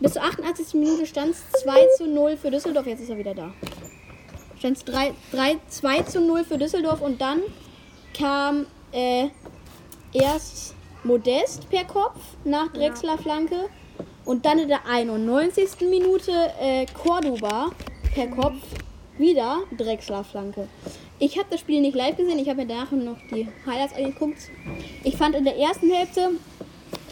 [0.00, 0.74] bis zur 88.
[0.74, 2.86] Minute stand es 2 zu 0 für Düsseldorf.
[2.86, 3.54] Jetzt ist er wieder da.
[4.58, 7.40] Stand es 3, 3, 2 zu 0 für Düsseldorf und dann
[8.12, 9.28] kam äh,
[10.12, 13.70] erst Modest per Kopf nach Drexler Flanke
[14.26, 15.88] und dann in der 91.
[15.88, 17.70] Minute äh, Cordoba
[18.14, 18.56] per Kopf
[19.16, 20.68] wieder Drexler Flanke.
[21.18, 24.50] Ich habe das Spiel nicht live gesehen, ich habe mir danach noch die Highlights angeguckt.
[25.02, 26.32] Ich fand in der ersten Hälfte,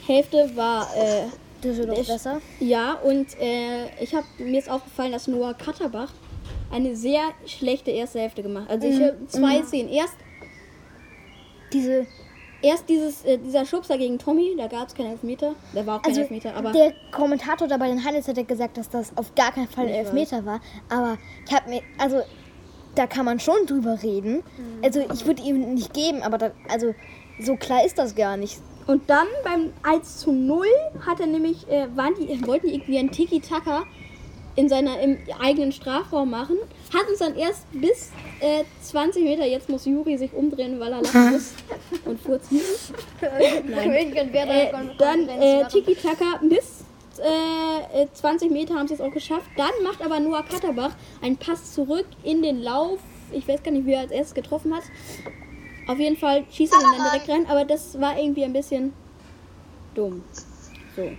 [0.06, 1.24] Hälfte war äh,
[1.62, 2.40] Düsseldorf Ich- besser.
[2.60, 6.12] ja, und äh, ich habe mir ist aufgefallen, dass Noah Katterbach
[6.72, 8.64] eine sehr schlechte erste Hälfte gemacht.
[8.68, 8.82] hat.
[8.82, 9.88] Also ich habe zwei Szenen.
[9.90, 10.14] Erst,
[11.72, 12.06] Diese,
[12.62, 15.54] erst dieses, äh, dieser Schubser gegen Tommy, da gab es keinen Elfmeter.
[15.74, 18.42] Da war auch kein also Elfmeter, aber der Kommentator da bei den Highlights hat ja
[18.44, 20.60] gesagt, dass das auf gar keinen Fall ein Elfmeter war.
[20.88, 22.20] Aber ich habe mir, also
[22.94, 24.42] da kann man schon drüber reden.
[24.82, 26.94] Also ich würde ihm nicht geben, aber da, also
[27.40, 28.58] so klar ist das gar nicht.
[28.86, 30.66] Und dann beim 1 zu 0
[31.06, 33.84] hat er nämlich, äh, waren die, wollten die irgendwie einen Tiki-Taka
[34.56, 36.56] in seiner, im eigenen Strafraum machen.
[36.92, 41.02] Hat uns dann erst bis äh, 20 Meter, jetzt muss Juri sich umdrehen, weil er
[41.02, 41.52] lachen muss
[42.04, 42.60] und furzen.
[43.20, 46.84] Äh, dann äh, Tiki-Taka bis
[47.18, 49.48] äh, äh, 20 Meter haben sie es auch geschafft.
[49.56, 50.92] Dann macht aber Noah Katterbach
[51.22, 52.98] einen Pass zurück in den Lauf.
[53.32, 54.82] Ich weiß gar nicht, wie er als erstes getroffen hat.
[55.86, 58.92] Auf jeden Fall schießt er dann direkt rein, aber das war irgendwie ein bisschen
[59.94, 60.22] dumm.
[60.96, 61.10] So.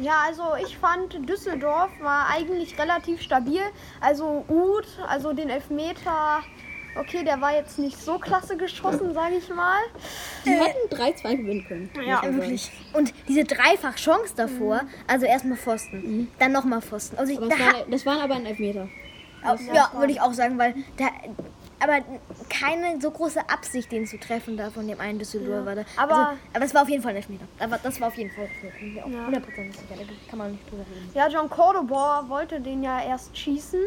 [0.00, 3.60] Ja, also ich fand Düsseldorf war eigentlich relativ stabil.
[4.00, 6.40] Also Uth, also den Elfmeter,
[6.96, 9.78] okay, der war jetzt nicht so klasse geschossen, sage ich mal.
[10.46, 11.90] Die hätten 3-2 gewinnen können.
[12.38, 12.70] man sagen.
[12.94, 17.18] Und diese dreifach Chance davor, also erstmal Pfosten, dann nochmal Pfosten.
[17.18, 18.88] Also ich, Aber da, das, war, das waren aber ein Elfmeter.
[19.74, 21.08] ja, würde ich auch sagen, weil da,
[21.80, 21.98] aber
[22.48, 25.74] keine so große Absicht, den zu treffen, da von dem einen Düsseldorfer.
[25.76, 25.84] Da.
[25.96, 27.44] Aber- also, aber es war auf jeden Fall ein Elfmeter.
[27.58, 28.48] Aber das war auf jeden Fall.
[28.94, 29.04] Ja.
[29.04, 29.84] 100% sicher.
[29.90, 31.10] Da kann man nicht drüber reden.
[31.14, 33.80] Ja, John Cordoba wollte den ja erst schießen,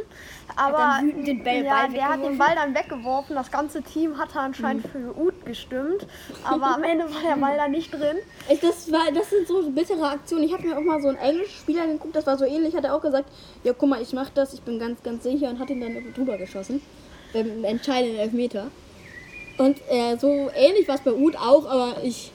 [0.56, 2.38] aber dann wütend den Ball- ja, Ball der hat den.
[2.38, 3.36] Ball dann weggeworfen.
[3.36, 6.08] Das ganze Team hatte anscheinend für Uth gestimmt,
[6.44, 8.18] aber am Ende war der Ball da nicht drin.
[8.50, 10.44] Ich, das, war, das sind so bittere Aktionen.
[10.46, 12.76] Ich habe mir auch mal so einen englischen Spieler geguckt, das war so ähnlich.
[12.76, 13.30] Hat er auch gesagt:
[13.64, 16.14] Ja, guck mal, ich mach das, ich bin ganz, ganz sicher und hat ihn dann
[16.14, 16.82] drüber geschossen.
[17.34, 18.68] Beim entscheidenden Elfmeter.
[19.58, 22.32] Und äh, so ähnlich war es bei Uth auch, aber ich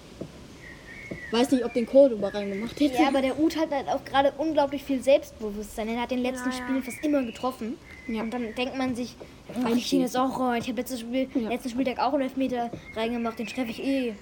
[1.31, 3.01] weiß nicht, ob den Cordoba reingemacht hätte.
[3.01, 5.89] Ja, aber der Uth hat halt auch gerade unglaublich viel Selbstbewusstsein.
[5.89, 6.63] Er hat in den letzten Ja, ja.
[6.63, 7.77] Spielen fast immer getroffen.
[8.07, 8.23] Ja.
[8.23, 9.15] Und dann denkt man sich,
[9.49, 10.63] oh, ich den jetzt auch rein.
[10.63, 11.51] Ich habe letztes Spiel, Ja.
[11.51, 14.15] letzten Spieltag auch einen Elfmeter reingemacht, den treffe ich eh.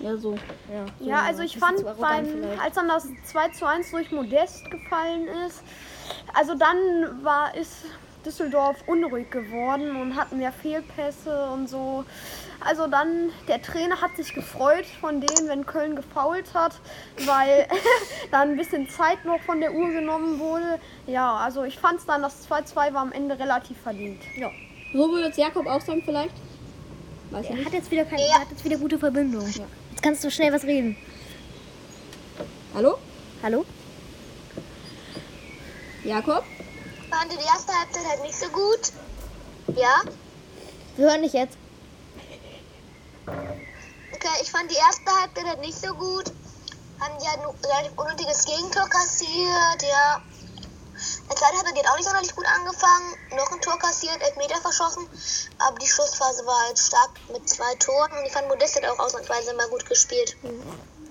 [0.00, 0.32] Ja, so.
[0.72, 2.26] Ja, so, Ja, also ich fand beim,
[2.62, 5.62] als dann das 2 zu 1 durch Modest gefallen ist,
[6.34, 7.84] also dann war ist
[8.24, 12.04] Düsseldorf unruhig geworden und hat mehr Fehlpässe und so.
[12.60, 16.74] Also dann, der Trainer hat sich gefreut von denen, wenn Köln gefault hat,
[17.26, 17.66] weil
[18.30, 20.78] dann ein bisschen Zeit noch von der Uhr genommen wurde.
[21.06, 24.20] Ja, also ich fand es dann, das 2-2 war am Ende relativ verdient.
[24.36, 24.50] Ja.
[24.92, 26.34] So würde jetzt Jakob auch sagen vielleicht.
[27.30, 27.66] Weiß ich Er nicht.
[27.66, 28.34] hat jetzt wieder keine, Ja.
[28.34, 29.46] er hat jetzt wieder gute Verbindung.
[29.46, 30.96] Jetzt kannst du schnell was reden.
[32.74, 32.98] Hallo?
[33.42, 33.64] Hallo?
[36.04, 36.44] Jakob?
[37.10, 38.92] Fand die erste Halbzeit halt nicht so gut.
[39.74, 40.02] Ja.
[40.96, 41.56] Wir hören dich jetzt.
[43.26, 46.32] Okay, ich fand die erste Halbzeit halt nicht so gut.
[47.00, 50.22] Haben die halt ein relativ unnötiges Gegentor kassiert, ja.
[51.28, 53.16] Der zweite Halbzeit hat auch nicht sonderlich gut angefangen.
[53.34, 55.08] Noch ein Tor kassiert, Elfmeter verschossen.
[55.58, 58.12] Aber die Schlussphase war halt stark mit zwei Toren.
[58.12, 60.36] Und ich fand Modest hat auch ausnahmsweise mal gut gespielt.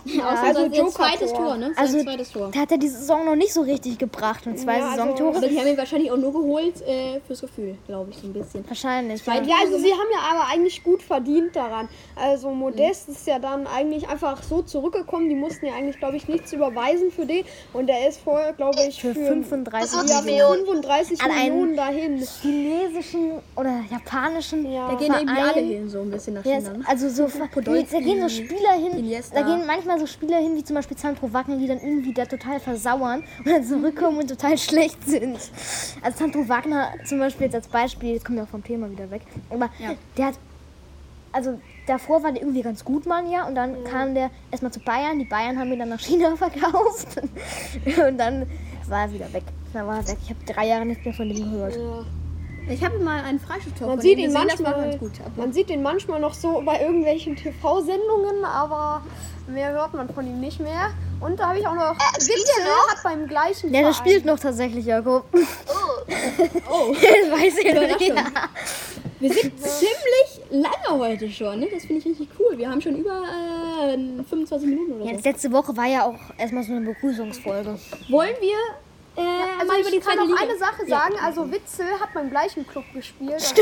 [0.06, 0.90] Ja, also Joker-Tor.
[0.92, 1.68] zweites Tor, ne?
[1.68, 2.50] Sein Also, zweites Tor.
[2.54, 5.38] da hat er die Saison noch nicht so richtig gebracht und zwei Ja, also- Saisontore.
[5.38, 8.34] Aber die haben ihn wahrscheinlich auch nur geholt äh, fürs Gefühl, glaube ich, so ein
[8.34, 8.68] bisschen.
[8.68, 9.26] Wahrscheinlich.
[9.26, 9.34] Ja.
[9.36, 11.90] Ja, also sie haben ja aber eigentlich gut verdient daran.
[12.16, 15.30] Also Modest ist ja dann eigentlich einfach so zurückgekommen.
[15.30, 17.46] Die mussten ja eigentlich, glaube ich, nichts überweisen für den.
[17.74, 20.66] Und der ist vorher, glaube ich, Für für, 35 Das ja, Millionen.
[20.66, 22.18] 35 An einen- Millionen dahin.
[22.42, 24.90] chinesischen oder japanischen Ja.
[24.90, 26.74] Da gehen irgendwie alle hin, so ein bisschen nach Ja, China.
[26.78, 26.84] ne?
[26.88, 29.42] also so da gehen so Spieler hin, Iniesta.
[29.42, 32.26] da gehen manchmal so Spieler hin, wie zum Beispiel Sandro Wagner, die dann irgendwie da
[32.26, 35.40] total versauern und dann zurückkommen und total schlecht sind.
[36.02, 39.10] Also Sandro Wagner zum Beispiel jetzt als Beispiel, jetzt kommen wir auch vom Thema wieder
[39.10, 39.92] weg, aber Ja.
[40.18, 40.36] der hat,
[41.32, 44.80] also davor war der irgendwie ganz gut mal ja und dann kam der erstmal zu
[44.82, 48.46] Bayern, die Bayern haben ihn dann nach China verkauft und dann
[48.88, 49.44] war er wieder weg.
[49.74, 50.18] Dann war er weg.
[50.24, 51.78] Ich habe drei Jahre nicht mehr von dem gehört.
[52.68, 55.12] Ich habe mal einen Freistoßtor Man sieht, ihn manchmal, ganz gut.
[55.26, 59.02] Aber man sieht ihn manchmal noch so bei irgendwelchen TV-Sendungen, aber
[59.48, 60.92] mehr hört man von ihm nicht mehr.
[61.20, 62.88] Und da habe ich auch noch Äh, spielt Witzel noch?
[62.90, 65.26] hat beim gleichen Ja, der Verein- spielt noch tatsächlich, Jakob.
[65.34, 65.38] Oh,
[66.72, 67.98] oh, Das weiß ich Überraschung.
[68.00, 68.24] nicht.
[69.20, 71.68] wir sind ziemlich lange heute schon, ne?
[71.74, 72.58] Das finde ich richtig cool.
[72.58, 73.22] Wir haben schon über
[73.84, 75.16] äh, 25 Minuten oder Ja, so.
[75.18, 77.78] das letzte Woche war ja auch erstmal so eine Begrüßungsfolge.
[78.10, 78.56] Wollen wir
[79.16, 79.22] äh,
[79.60, 80.42] Also mal über die ich kann zweite noch Liga...
[80.42, 81.00] eine Sache Ja.
[81.00, 83.54] sagen, also Witzel hat beim gleichen Club gespielt.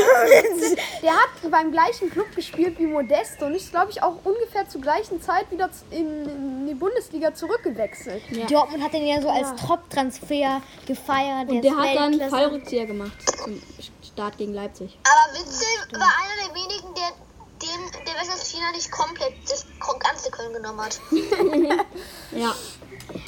[1.02, 4.80] Der hat beim gleichen Club gespielt wie Modesto und ist, glaube ich, auch ungefähr zur
[4.80, 8.22] gleichen Zeit wieder in, in die Bundesliga zurückgewechselt.
[8.50, 11.48] Dortmund hat den ja so als Top-Transfer gefeiert.
[11.50, 12.30] Und der hat dann.
[12.30, 13.12] Fallrückzieher gemacht
[13.44, 13.60] zum
[14.02, 14.98] Start gegen Leipzig.
[15.04, 17.12] aber Witzel war einer der wenigen, der
[17.60, 19.66] dem der West China nicht komplett das
[19.98, 21.00] ganze Köln genommen hat.
[22.30, 22.54] Ja.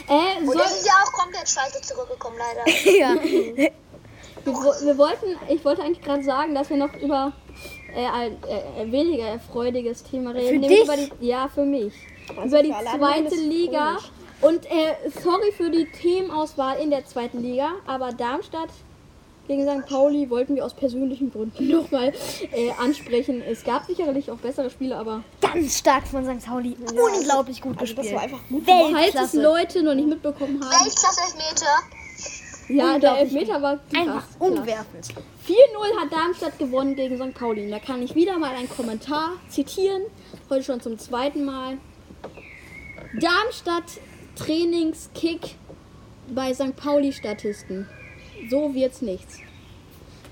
[0.09, 2.65] Äh, Und soll, das ist ja auch komplett scheiße zurückgekommen, leider.
[2.99, 3.15] Ja.
[4.45, 7.33] wir, wir wollten, ich wollte eigentlich gerade sagen, dass wir noch über
[7.95, 10.63] äh, ein äh, weniger erfreuliches Thema reden.
[10.63, 10.85] Für dich?
[10.85, 11.95] Über die, ja, für mich.
[12.45, 13.97] über die zweite Liga.
[13.97, 14.11] komisch.
[14.41, 18.71] Und äh, sorry für die Themenauswahl in der zweiten Liga, aber Darmstadt
[19.51, 19.85] gegen St.
[19.89, 22.13] Pauli wollten wir aus persönlichen Gründen nochmal
[22.53, 23.43] äh, ansprechen.
[23.43, 26.47] Es gab sicherlich auch bessere Spiele, aber Ganz stark von St.
[26.47, 26.77] Pauli.
[26.81, 28.15] Unglaublich gut Also das gespielt.
[28.15, 28.63] war einfach gut.
[28.65, 29.35] falls es.
[29.35, 31.73] Leute noch nicht mitbekommen haben, Weltklasse Elfmeter.
[32.69, 34.37] ja, der Elfmeter war Einfach krass.
[34.39, 35.09] umwerfend.
[35.49, 37.35] 4-0 hat Darmstadt gewonnen gegen St.
[37.35, 37.65] Pauli.
[37.65, 40.03] Und da kann ich wieder mal einen Kommentar zitieren.
[40.49, 41.79] Heute schon zum zweiten Mal.
[43.21, 43.83] Darmstadt
[44.37, 45.57] Trainingskick
[46.33, 46.77] bei St.
[46.77, 47.89] Pauli-Statisten.
[48.49, 49.39] So wird's nichts.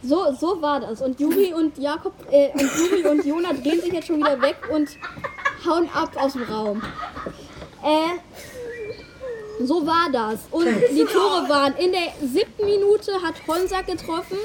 [0.02, 1.02] So, so war das.
[1.02, 4.56] Und Juri und Jakob äh, und Juri und Jona drehen sich jetzt schon wieder weg
[4.72, 4.88] und
[5.66, 6.82] hauen ab aus dem Raum.
[7.82, 10.40] Äh, so war das.
[10.52, 14.38] Und die Tore waren in der siebten Minute hat Honsack getroffen,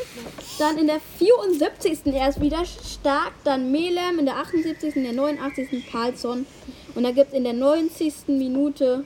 [0.58, 1.99] dann in der 74.
[2.13, 5.91] erst wieder stark, dann Melem, in der 78., in der 89.
[5.91, 6.47] Carlsson
[6.95, 8.13] und da gibt es in der 90.
[8.28, 9.06] Minute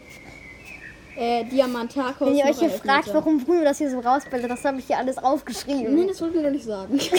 [1.17, 2.27] äh, Diamantakos.
[2.27, 4.97] Wenn ihr euch hier fragt, warum Bruno das hier so rausbildet, das habe ich hier
[4.97, 5.95] alles aufgeschrieben.
[5.95, 6.99] Nein, das wollten wir doch nicht sagen.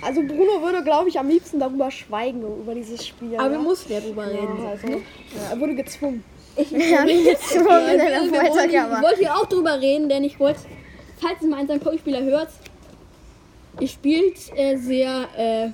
[0.00, 3.36] Also Bruno würde, glaube ich, am liebsten darüber schweigen, über dieses Spiel.
[3.36, 4.62] Aber wir mussten ja drüber reden.
[4.62, 4.96] Ja, also, ja,
[5.50, 6.22] er wurde gezwungen.
[6.56, 10.60] In Ja, wir, wollten, ich wollte hier auch drüber reden, denn ich wollte,
[11.20, 11.82] falls es mal einen St.
[11.82, 12.48] Pauli-Spieler hört,
[13.80, 15.70] ihr spielt äh, sehr äh,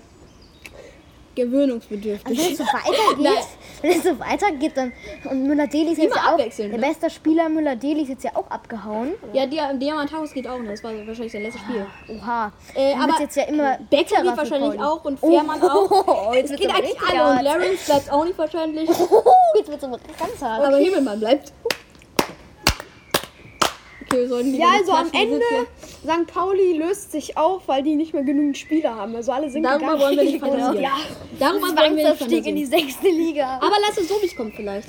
[1.35, 2.27] gewöhnungsbedürftig.
[2.27, 3.47] Also wenn es so weitergeht,
[3.83, 4.93] wenn es so weitergeht, dann
[5.31, 6.79] und Müller-Deli ist jetzt ja auch der ne?
[6.79, 9.15] beste Spieler Müller-Deli ist jetzt ja auch abgehauen.
[9.33, 10.71] Ja, Dia Diamantakos geht auch, ne?
[10.71, 11.87] das war wahrscheinlich sein letztes Spiel.
[12.09, 12.53] Oha.
[12.75, 15.91] Äh, aber jetzt ja immer Becker geht wahrscheinlich auch und Fährmann auch.
[15.91, 17.45] Oh, jetzt Es geht eigentlich alle und.
[17.45, 18.91] Lawrence bleibt auch nicht wahrscheinlich.
[18.91, 19.23] Oh,
[19.57, 20.65] jetzt wird es aber ganz hart.
[20.65, 21.53] Aber Himmelmann bleibt.
[24.07, 25.41] Okay, Ja, also am nicht Ende.
[26.05, 26.33] St.
[26.33, 29.15] Pauli löst sich auf, weil die nicht mehr genügend Spieler haben.
[29.17, 30.53] Also alle sind Darüber wollen wir nicht Genau.
[30.53, 30.83] fantasieren.
[30.83, 30.97] Ja.
[31.39, 32.89] Darüber wollen wir nicht Zwangsabstieg in die fantasieren.
[32.93, 33.57] sechste Liga.
[33.63, 34.89] Aber lass es so wie es kommt vielleicht.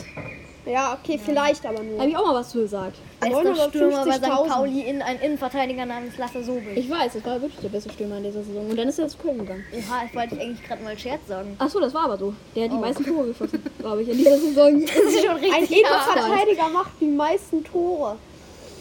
[0.66, 2.00] ja, okay, vielleicht aber nur.
[2.00, 2.98] Habe ich auch mal was zu gesagt.
[3.22, 4.26] Bester Stürmer bei St.
[4.26, 4.48] 950.000.
[4.48, 6.76] Pauli in ein Innenverteidiger namens Lasse Sobel.
[6.78, 8.70] Ich weiß, das war wirklich der beste Stürmer in dieser Saison.
[8.70, 9.64] Und dann ist er zu Köln gegangen.
[9.74, 11.56] Oha, ich wollte eigentlich gerade mal Scherz sagen.
[11.58, 12.34] Ach so, das war aber so.
[12.56, 14.82] Der hat die meisten Tore geschossen, glaube ich, in dieser Saison.
[14.82, 16.16] Das ist schon Ein richtig hart.
[16.18, 18.18] Innenverteidiger macht die meisten Tore.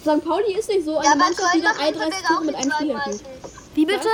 [0.04, 0.24] St.
[0.24, 2.54] Pauli ist nicht so eine Ja, Mannschaft, die dann macht 31 Hinterberg Tore auch mit
[2.54, 3.24] die einem spielt.
[3.74, 4.08] Wie bitte?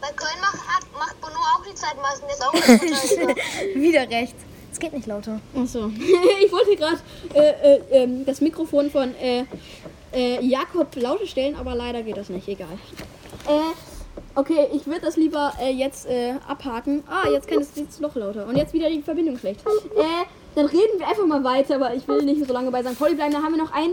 [0.00, 3.74] Bei Köln macht, hat, macht Bono auch die Zeitmaßen, der ist auch.
[3.74, 4.42] Wieder rechts.
[4.72, 5.40] Es geht nicht lauter.
[5.56, 5.86] Achso.
[6.44, 6.98] ich wollte gerade
[7.34, 9.44] äh, äh, ähm, das Mikrofon von äh,
[10.12, 12.48] äh, Jakob lauter stellen, aber leider geht das nicht.
[12.48, 12.78] Egal.
[13.48, 13.74] Äh,
[14.34, 17.04] okay, ich würde das lieber äh, jetzt äh, abhaken.
[17.08, 18.46] Ah, jetzt kann es jetzt noch lauter.
[18.46, 19.60] Und jetzt wieder die Verbindung schlecht.
[19.60, 22.98] Äh, dann reden wir einfach mal weiter, aber ich will nicht so lange bei St.
[22.98, 23.32] Pauli bleiben.
[23.32, 23.92] Da haben wir noch ein.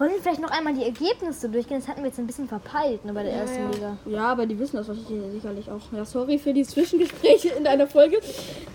[0.00, 1.78] Wollen wir vielleicht noch einmal die Ergebnisse durchgehen?
[1.78, 3.98] Das hatten wir jetzt ein bisschen verpeilt ne, bei der ersten Liga.
[4.06, 5.92] Ja, aber die wissen das wahrscheinlich sicherlich auch.
[5.94, 8.18] Ja, sorry für die Zwischengespräche in deiner Folge.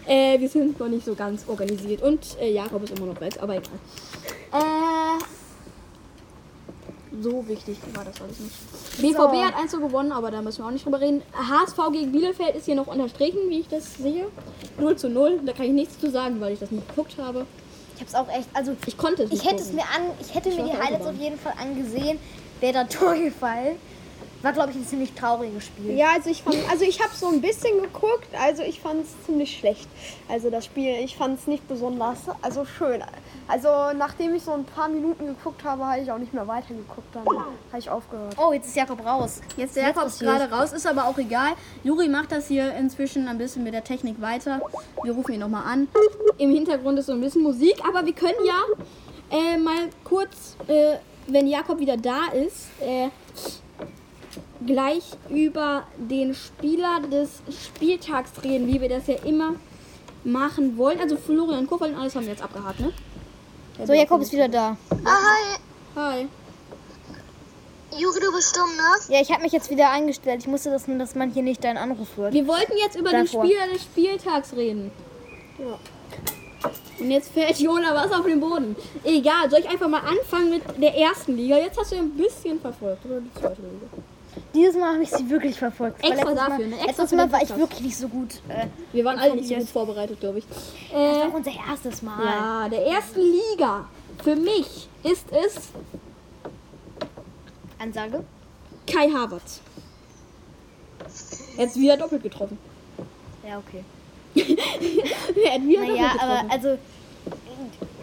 [0.06, 2.04] Äh, wir sind noch nicht so ganz organisiert.
[2.04, 3.72] Und äh, Jakob ist immer noch weg, aber egal.
[4.54, 5.24] Äh,
[7.20, 8.54] so wichtig war das alles nicht.
[9.02, 11.24] BVB hat 1 so gewonnen, aber da müssen wir auch nicht drüber reden.
[11.34, 14.28] HSV gegen Bielefeld ist hier noch unterstrichen, wie ich das sehe.
[14.80, 15.40] 0 zu 0.
[15.44, 17.48] Da kann ich nichts zu sagen, weil ich das nicht geguckt habe.
[17.96, 20.12] Ich habe es auch echt, also Ich konnte es ich nicht hätte es mir an,
[20.20, 22.20] ich hätte Ich mir die Highlights auf jeden Fall angesehen.
[22.60, 23.78] Wäre da Tor gefallen.
[24.42, 25.98] War glaube ich ein ziemlich trauriges Spiel.
[25.98, 29.26] Ja, also ich fand, also ich habe so ein bisschen geguckt, also ich fand es
[29.26, 29.88] ziemlich schlecht.
[30.28, 33.02] Also das Spiel, ich fand es nicht besonders, also schön.
[33.48, 37.14] Also nachdem ich so ein paar Minuten geguckt habe, habe ich auch nicht mehr weitergeguckt,
[37.14, 38.36] dann habe ich aufgehört.
[38.38, 39.42] Oh, jetzt ist Jakob raus.
[39.56, 41.52] Jetzt der Jakob ist gerade raus, ist aber auch egal.
[41.84, 44.62] Juri macht das hier inzwischen ein bisschen mit der Technik weiter.
[45.04, 45.88] Wir rufen ihn nochmal an.
[46.38, 50.96] Im Hintergrund ist so ein bisschen Musik, aber wir können ja äh, mal kurz, äh,
[51.28, 53.10] wenn Jakob wieder da ist, äh,
[54.66, 59.54] gleich über den Spieler des Spieltags reden, wie wir das ja immer
[60.24, 61.00] machen wollen.
[61.00, 62.92] Also Florian Kofeld und alles haben wir jetzt abgehakt, ne?
[63.84, 64.78] So, Jakob ist wieder da.
[65.04, 65.60] Ah, hi.
[65.96, 66.28] Hi.
[67.98, 69.14] Juri, du bist stumm, ne?
[69.14, 70.42] Ja, ich habe mich jetzt wieder eingestellt.
[70.42, 72.34] Ich musste das nur, dass man hier nicht deinen Anruf hört.
[72.34, 73.44] Wir wollten jetzt über Davor.
[73.44, 74.92] den Spieler des Spieltags reden.
[77.00, 78.76] Und jetzt fällt Jona was auf den Boden.
[79.04, 81.58] Egal, soll ich einfach mal anfangen mit der ersten Liga?
[81.58, 83.88] Jetzt hast du ein bisschen verfolgt, oder die zweite Liga?
[84.54, 86.00] Dieses Mal habe ich sie wirklich verfolgt.
[86.04, 86.76] Extra letztes dafür, Mal, ne?
[86.76, 88.36] Extra letztes für Mal war ich wirklich nicht so gut.
[88.50, 90.46] Äh, Wir waren alle nicht so gut vorbereitet, glaube ich.
[90.48, 92.24] das Äh, war unser erstes Mal.
[92.26, 93.86] ja, der ersten Liga.
[94.24, 95.56] Für mich ist es
[97.80, 98.24] Ansage.
[98.88, 99.62] Kai Havertz.
[101.58, 102.58] Jetzt wieder doppelt getroffen.
[103.48, 103.84] Ja, okay.
[105.46, 106.52] Er hat wieder Naja, doppelt aber getroffen.
[106.52, 106.78] also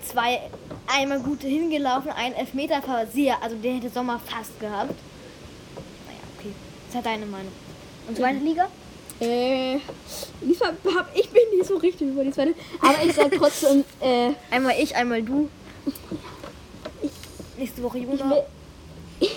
[0.04, 0.40] zwei
[0.86, 2.80] einmal gute hingelaufen, ein Elfmeter
[3.12, 4.94] sehr, also der hätte Sommer fast gehabt.
[6.92, 7.52] Das ist halt deine Meinung.
[8.06, 8.68] Und zweite Liga?
[9.18, 9.78] Äh,
[10.42, 12.52] diesmal hab ich bin nicht so richtig über die zweite.
[12.82, 15.48] Aber ich sag trotzdem, äh, Einmal ich, einmal du.
[17.56, 18.44] Nächste Woche Ich will,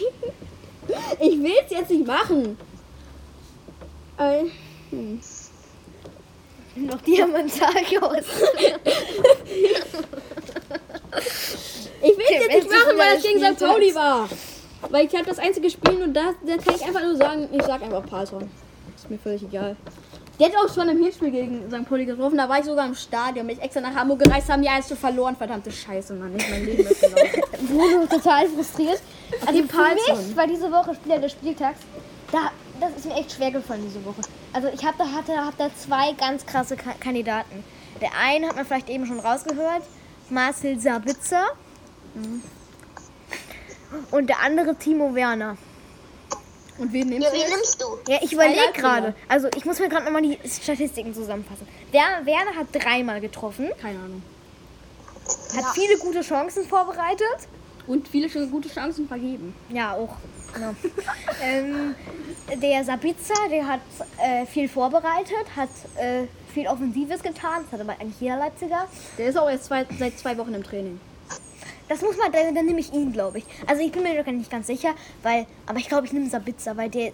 [1.22, 2.58] ich will es jetzt nicht machen.
[4.18, 4.44] Äh,
[6.76, 8.26] Noch Diamantag aus.
[12.02, 13.60] ich will es jetzt nicht machen, weil das gegen St.
[13.60, 14.28] Pauli war.
[14.90, 17.64] Weil ich habe das einzige Spiel und da, da kann ich einfach nur sagen, ich
[17.64, 18.50] sag einfach Palsson.
[18.96, 19.76] Ist mir völlig egal.
[20.40, 21.88] Der hat auch schon im Hinspiel gegen St.
[21.88, 22.38] Pauli getroffen.
[22.38, 23.48] Da war ich sogar im Stadion.
[23.48, 25.36] Bin ich extra nach Hamburg gereist, haben die 1 zu verloren.
[25.36, 26.34] Verdammte Scheiße, Mann.
[26.34, 27.42] Nicht mein Leben ist gelaufen.
[27.68, 29.02] Bruno total frustriert.
[29.46, 31.80] Also für mich war diese Woche Spieler des Spieltags.
[32.32, 34.22] Da, das ist mir echt schwer gefallen diese Woche.
[34.52, 37.64] Also ich hab da, hatte, hab da zwei ganz krasse Ka Kandidaten.
[38.02, 39.84] Der eine hat man vielleicht eben schon rausgehört,
[40.30, 41.46] Marcel Sabitzer.
[44.12, 45.58] Und der andere Timo Werner.
[46.78, 47.86] Und wen nimmst Ja, du wen nimmst du?
[48.12, 49.16] Ja, ich überlege gerade.
[49.30, 51.68] Also ich muss mir gerade nochmal die Statistiken zusammenfassen.
[51.94, 54.22] Der Werner hat dreimal getroffen, Keine Ahnung.
[55.56, 57.48] hat viele gute Chancen vorbereitet.
[57.88, 59.54] Und viele schon gute Chancen vergeben.
[59.70, 60.16] Ja, auch.
[60.54, 60.74] Genau.
[61.44, 61.94] ähm,
[62.62, 63.82] der Sabitzer, der hat
[64.18, 67.64] äh, viel vorbereitet, hat äh, viel Offensives getan.
[67.64, 68.88] Das hat aber eigentlich jeder Leipziger.
[69.20, 71.00] Der ist auch erst zwei, seit zwei Wochen im Training.
[71.88, 73.46] Das muss man, dann, dann nehme ich ihn, glaube ich.
[73.68, 76.76] Also ich bin mir doch nicht ganz sicher, weil, aber ich glaube, ich nehme Sabitzer,
[76.78, 77.12] weil der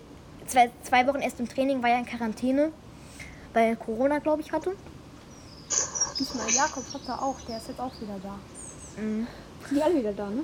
[0.47, 2.71] zwei, zwei Wochen erst im Training war ja in Quarantäne,
[3.53, 4.73] weil er Corona, glaube ich, hatte.
[6.17, 8.35] Diesmal Jakob hat er auch, der ist jetzt auch wieder da.
[8.95, 9.27] Sind
[9.71, 10.43] die alle wieder da, ne?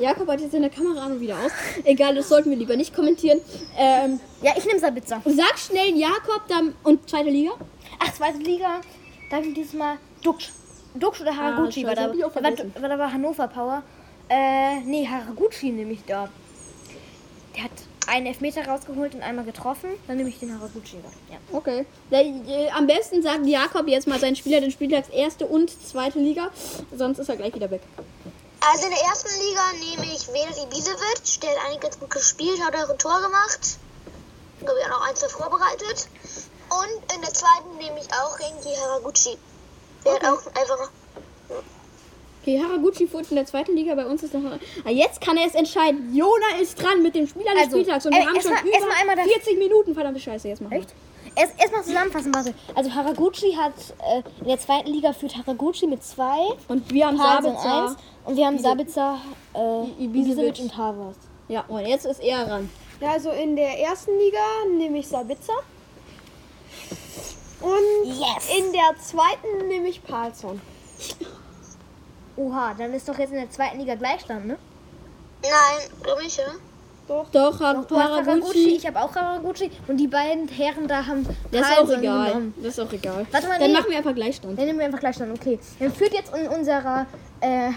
[0.00, 1.52] Jakob hat jetzt seine Kamera an und wieder aus.
[1.84, 3.40] Egal, das sollten wir lieber nicht kommentieren.
[3.76, 5.20] Ähm, Ja, ich nehme Sabitzer.
[5.24, 7.52] sag schnell Jakob dann und zweite Liga.
[7.98, 8.80] Ach, zweite Liga,
[9.30, 10.50] da habe ich diesmal Duxch.
[10.94, 12.12] Duxch oder Haraguchi scheiße, war da.
[12.12, 13.82] ich war, war, da war Hannover Power.
[14.28, 16.28] Äh, nee, Haraguchi nehme ich da.
[17.56, 17.70] Der hat
[18.06, 19.90] einen Elfmeter rausgeholt und einmal getroffen.
[20.06, 21.32] Dann nehme ich den Haraguchi da.
[21.32, 21.38] Ja.
[21.52, 21.86] Okay.
[22.10, 26.50] Äh, am besten sagt Jakob jetzt mal seinen Spieler des Spieltags erste und zweite Liga.
[26.94, 27.82] Sonst ist er gleich wieder weg.
[28.60, 32.60] Also in der ersten Liga nehme ich Vedat Ibisevic, der hat eigentlich ganz gut gespielt,
[32.64, 33.78] hat auch ein Tor gemacht.
[34.60, 36.08] Ich glaube, er hat auch eins vorbereitet.
[36.70, 39.36] Und in der zweiten nehme ich auch Renki Haraguchi.
[40.04, 40.90] Der hat auch einfach
[42.42, 43.94] Okay, Haraguchi führt in der zweiten Liga.
[43.94, 44.40] Bei uns ist noch.
[44.84, 46.12] Ah, jetzt kann er es entscheiden.
[46.12, 48.04] Jona ist dran mit dem Spieler des Also, Spieltags.
[48.06, 49.94] Und äh, wir haben erst schon mal- über mal einmal das- 40 Minuten.
[49.94, 50.78] Verdammte Scheiße, jetzt machen wir.
[50.80, 50.92] Echt?
[51.36, 52.52] Erst, erst mal zusammenfassen, warte.
[52.74, 53.72] Also Haraguchi hat
[54.04, 57.84] äh, in der zweiten Liga führt Haraguchi mit zwei, Und wir haben Sabitzer.
[57.84, 59.18] eins und wir haben Sabitzer,
[59.54, 60.48] äh, Ibisevic.
[60.48, 61.16] Ibisevic und Havas.
[61.48, 62.68] Ja, und jetzt ist er ran.
[63.00, 64.38] Ja, also in der ersten Liga
[64.76, 65.54] nehme ich Sabitzer.
[67.62, 68.48] Und Yes!
[68.58, 70.60] in der zweiten nehme ich Palsson.
[72.36, 74.58] Oha, dann ist doch jetzt in der zweiten Liga Gleichstand, ne?
[75.42, 76.54] Nein, glaube nicht, oder?
[77.08, 81.26] Doch, Doch, du hast Haraguchi, ich habe auch Haraguchi und die beiden Herren da haben
[81.50, 82.28] Das ist auch egal.
[82.28, 82.54] genommen.
[82.56, 83.26] Das ist auch egal.
[83.30, 83.76] Warte mal, Dann nee.
[83.76, 84.56] machen wir einfach Gleichstand.
[84.58, 85.58] Dann nehmen wir einfach Gleichstand, okay.
[85.80, 87.06] Dann führt jetzt in unserer
[87.40, 87.70] äh,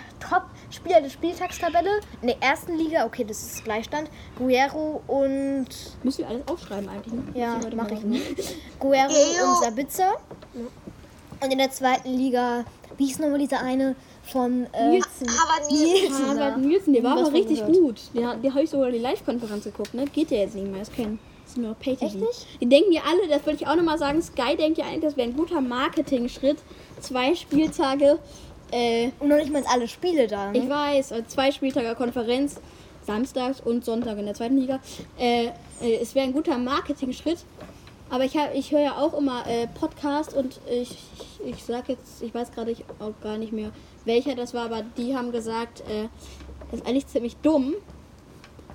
[0.76, 1.90] Top-Spieler der Spieltagstabelle
[2.22, 5.68] in der ersten Liga, okay, das ist Gleichstand, Guerrero und
[6.04, 7.24] Müssen wir alles aufschreiben eigentlich, ne?
[7.34, 8.36] Ja, Müssen wir heute mach mal ich machen.
[8.80, 10.14] Guerrero und Sabitzer.
[11.42, 12.66] Und in der zweiten Liga,
[12.98, 15.28] wie hieß nochmal dieser eine von äh, Nielsen.
[15.28, 15.84] Aber nie.
[15.84, 16.58] Nielsen Harvard da.
[16.58, 17.74] Nielsen, der war Was aber richtig gehört.
[17.74, 18.02] gut.
[18.14, 20.06] Der, der habe ich sogar die Live-Konferenz geguckt, ne?
[20.06, 21.20] Geht der jetzt nicht mehr, ist kein.
[21.46, 22.48] Ist nur pay Echt nicht?
[22.60, 25.16] Die denken ja alle, das würde ich auch nochmal sagen, Sky denkt ja eigentlich, das
[25.16, 26.58] wäre ein guter Marketing-Schritt.
[27.02, 28.18] Zwei Spieltage,
[28.76, 30.52] äh, Und noch nicht mal alle Spiele da.
[30.54, 30.70] ich Ne?
[30.70, 32.60] weiß, äh, zwei Spieltage Konferenz,
[33.06, 34.80] samstags und Sonntag in der zweiten Liga.
[35.18, 35.46] Äh,
[35.82, 37.40] äh, es wäre ein guter Marketing-Schritt.
[38.10, 41.90] Aber ich, hab- ich höre ja auch immer äh, Podcast und ich, ich, ich sag
[41.90, 43.72] jetzt, ich weiß gerade ich- auch gar nicht mehr,
[44.06, 46.08] welcher das war, aber die haben gesagt, äh,
[46.70, 47.74] das ist eigentlich ziemlich dumm,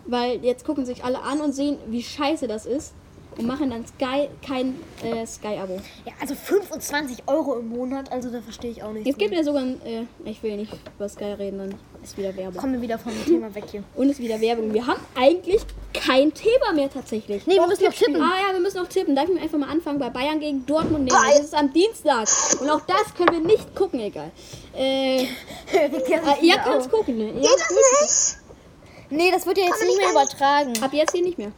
[0.07, 2.93] weil jetzt gucken sich alle an und sehen, wie scheiße das ist
[3.37, 5.81] und machen dann Sky kein äh, Sky-Abo.
[6.05, 9.07] Ja, also 25 Euro im Monat, also da verstehe ich auch nicht.
[9.07, 12.35] Es gibt ja sogar, ein, äh, ich will nicht über Sky reden, dann ist wieder
[12.37, 12.61] Werbung.
[12.61, 13.85] Kommen wir wieder vom Thema weg hier.
[13.95, 14.73] Und ist wieder Werbung.
[14.73, 15.63] Wir haben eigentlich
[15.93, 17.47] kein Thema mehr tatsächlich.
[17.47, 18.23] Nee, wir müssen noch tippen.
[18.23, 19.15] Ah ja, wir müssen noch tippen.
[19.15, 21.19] Darf ich mir einfach mal anfangen bei Bayern gegen Dortmund nehmen?
[21.31, 22.29] Das ist am Dienstag.
[22.61, 24.31] Und auch das können wir nicht gucken, egal.
[24.75, 25.25] Äh,
[26.25, 27.29] ah, ihr könnt es gucken, ne?
[27.29, 28.41] Ihr Geht das nicht?
[29.11, 30.73] Nee, das wird ja jetzt nicht mehr übertragen.
[30.83, 31.53] Ab jetzt hier nicht mehr.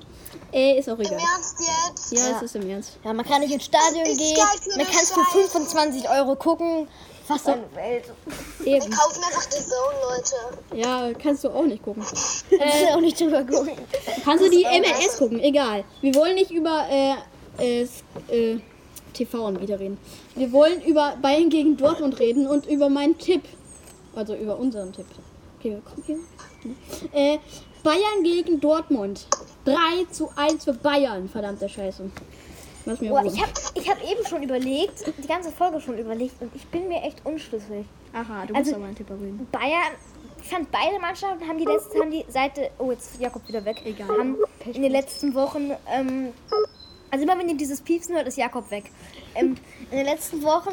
[0.53, 1.19] Äh, ist auch Im egal.
[1.19, 2.13] Ernst jetzt?
[2.13, 2.37] Ja, Ja.
[2.37, 2.99] es ist im Ernst.
[3.05, 4.37] Ja, man kann nicht ins Stadion Ist gehen.
[4.37, 5.51] für Man kann es für Zeit.
[5.51, 6.89] 25 Euro gucken.
[7.29, 8.05] Was eine Welt.
[8.61, 10.79] Wir kaufen einfach die Zone, Leute.
[10.81, 12.05] Ja, kannst du auch nicht gucken.
[12.51, 13.71] Ich will auch nicht drüber gucken.
[14.25, 15.39] Kannst du die MLS gucken?
[15.41, 15.85] Egal.
[16.01, 17.15] Wir wollen nicht über äh,
[17.59, 17.89] äh,
[18.29, 18.61] äh,
[19.15, 19.99] TV-Anbieter reden.
[20.35, 23.43] Wir wollen über Bayern gegen Dortmund reden und über meinen Tipp.
[24.15, 25.07] Also über unseren Tipp.
[25.59, 26.19] Okay, komm hier.
[27.13, 27.39] Äh,
[27.83, 29.27] Bayern gegen Dortmund.
[29.65, 29.75] 3
[30.11, 31.29] zu 1 für Bayern.
[31.29, 32.11] Verdammte Scheiße.
[32.85, 33.27] Lass mir Ruhe.
[33.33, 36.89] ich habe ich hab eben schon überlegt, die ganze Folge schon überlegt und ich bin
[36.89, 37.87] mir echt unschlüssig.
[38.13, 39.47] Aha, du Also- musst aber einen Tipp reden.
[39.53, 39.93] Bayern,
[40.43, 43.65] ich fand beide Mannschaften haben die letzte, haben die Seite, oh jetzt ist Jakob wieder
[43.65, 44.09] weg, Egal.
[44.09, 46.33] haben in den letzten Wochen, ähm,
[47.13, 48.91] also immer wenn ihr dieses Piepsen hört, ist Jakob weg.
[49.37, 49.57] Ähm,
[49.93, 50.73] in den letzten Wochen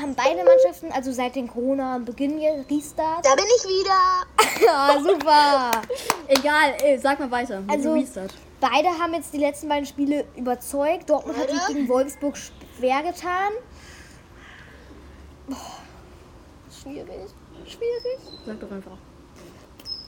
[0.00, 3.24] haben beide Mannschaften, also seit den Corona-Beginn hier, Restart.
[3.24, 4.64] Da bin ich wieder.
[4.66, 5.70] Ja, super.
[6.28, 7.62] Egal, äh, sag mal weiter.
[7.68, 8.34] Also- dem Restart.
[8.60, 11.10] Beide haben jetzt die letzten beiden Spiele überzeugt.
[11.10, 13.50] Dortmund hat sich gegen Wolfsburg schwer getan.
[15.48, 15.56] Boah,
[16.82, 17.08] schwierig.
[17.66, 18.18] Schwierig.
[18.46, 18.96] Sag doch einfach.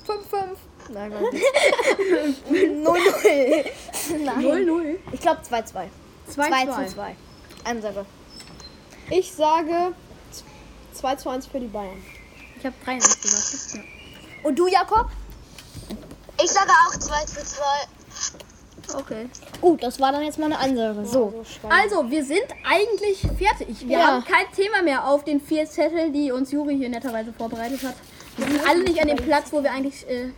[0.07, 0.57] 5-5.
[0.93, 1.25] Nein, nein.
[2.85, 3.71] 0-0.
[4.25, 4.45] Nein.
[4.45, 4.97] 0-0.
[5.13, 5.89] Ich glaube 2-2.
[6.29, 6.87] 2 2-2.
[6.87, 7.17] zu 2.
[7.65, 8.07] Ansage.
[9.11, 9.95] Ich sage
[10.95, 12.03] 2 zu 1 für die Bayern.
[12.59, 13.75] Ich habe 3 1 gesagt.
[13.75, 14.49] Ja.
[14.49, 15.09] Und du, Jakob?
[16.43, 18.99] Ich sage auch 2 zu 2.
[18.99, 19.29] Okay.
[19.61, 21.07] Gut, das war dann jetzt mal eine Ansage.
[21.07, 21.45] So.
[21.69, 23.87] Also, wir sind eigentlich fertig.
[23.89, 24.07] Wir Ja.
[24.07, 27.95] haben kein Thema mehr auf den vier Zettel, die uns Juri hier netterweise vorbereitet hat.
[28.37, 30.07] Wir sind alle nicht an dem Platz, wo wir eigentlich.
[30.09, 30.31] Äh,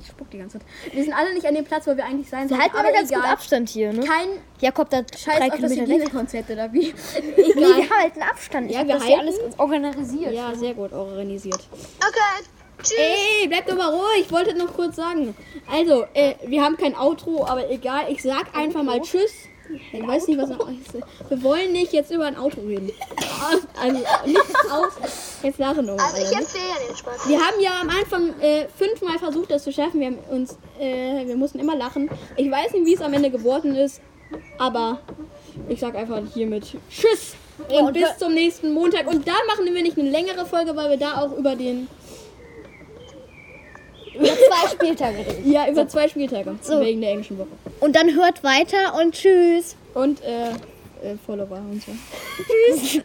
[0.00, 0.66] ich spuck die ganze Zeit.
[0.92, 2.62] Wir sind alle nicht an dem Platz, wo wir eigentlich sein Wir sollten.
[2.62, 3.32] halten aber ganz gut egal.
[3.32, 4.00] Abstand hier, ne?
[4.00, 4.28] Kein
[4.60, 5.72] Jakob, da Scheiß auf das.
[5.72, 6.94] Hygienekonzept oder wie.
[7.36, 7.76] Nee, Egal.
[7.76, 8.70] wir halten Abstand.
[8.70, 9.20] Ich Ja, wir das halten.
[9.20, 10.32] alles organisiert.
[10.32, 11.60] Ja, sehr gut organisiert.
[11.98, 12.44] Okay.
[12.82, 12.96] Tschüss.
[12.98, 14.22] Ey, bleib doch mal ruhig.
[14.26, 15.36] Ich wollte noch kurz sagen.
[15.70, 18.04] Also, äh, wir haben kein Outro, aber egal.
[18.10, 19.32] Ich sag einfach mal Tschüss.
[19.92, 20.94] Ich weiß nicht, was noch ist.
[21.28, 22.90] Wir wollen nicht jetzt über ein Auto reden.
[23.78, 24.38] Also, nicht
[24.70, 24.92] aus.
[25.42, 26.04] Jetzt lachen wir mal.
[26.04, 27.28] Also ich empfehle ja den Sport.
[27.28, 30.00] Wir haben ja am Anfang äh, fünfmal versucht, das zu schaffen.
[30.00, 32.10] Wir haben uns, äh, wir mussten immer lachen.
[32.36, 34.00] Ich weiß nicht, wie es am Ende geworden ist,
[34.58, 35.00] aber
[35.68, 37.34] ich sag einfach hiermit Tschüss
[37.68, 39.06] und, und bis zum nächsten Montag.
[39.06, 41.88] Und da machen wir nicht eine längere Folge, weil wir da auch über den,
[44.14, 45.52] Über zwei Spieltage reden.
[45.52, 47.48] ja, über zwei Spieltage wegen der englischen Woche
[47.80, 49.76] Und dann hört weiter und tschüss.
[49.94, 51.92] und äh, äh, Follower und so.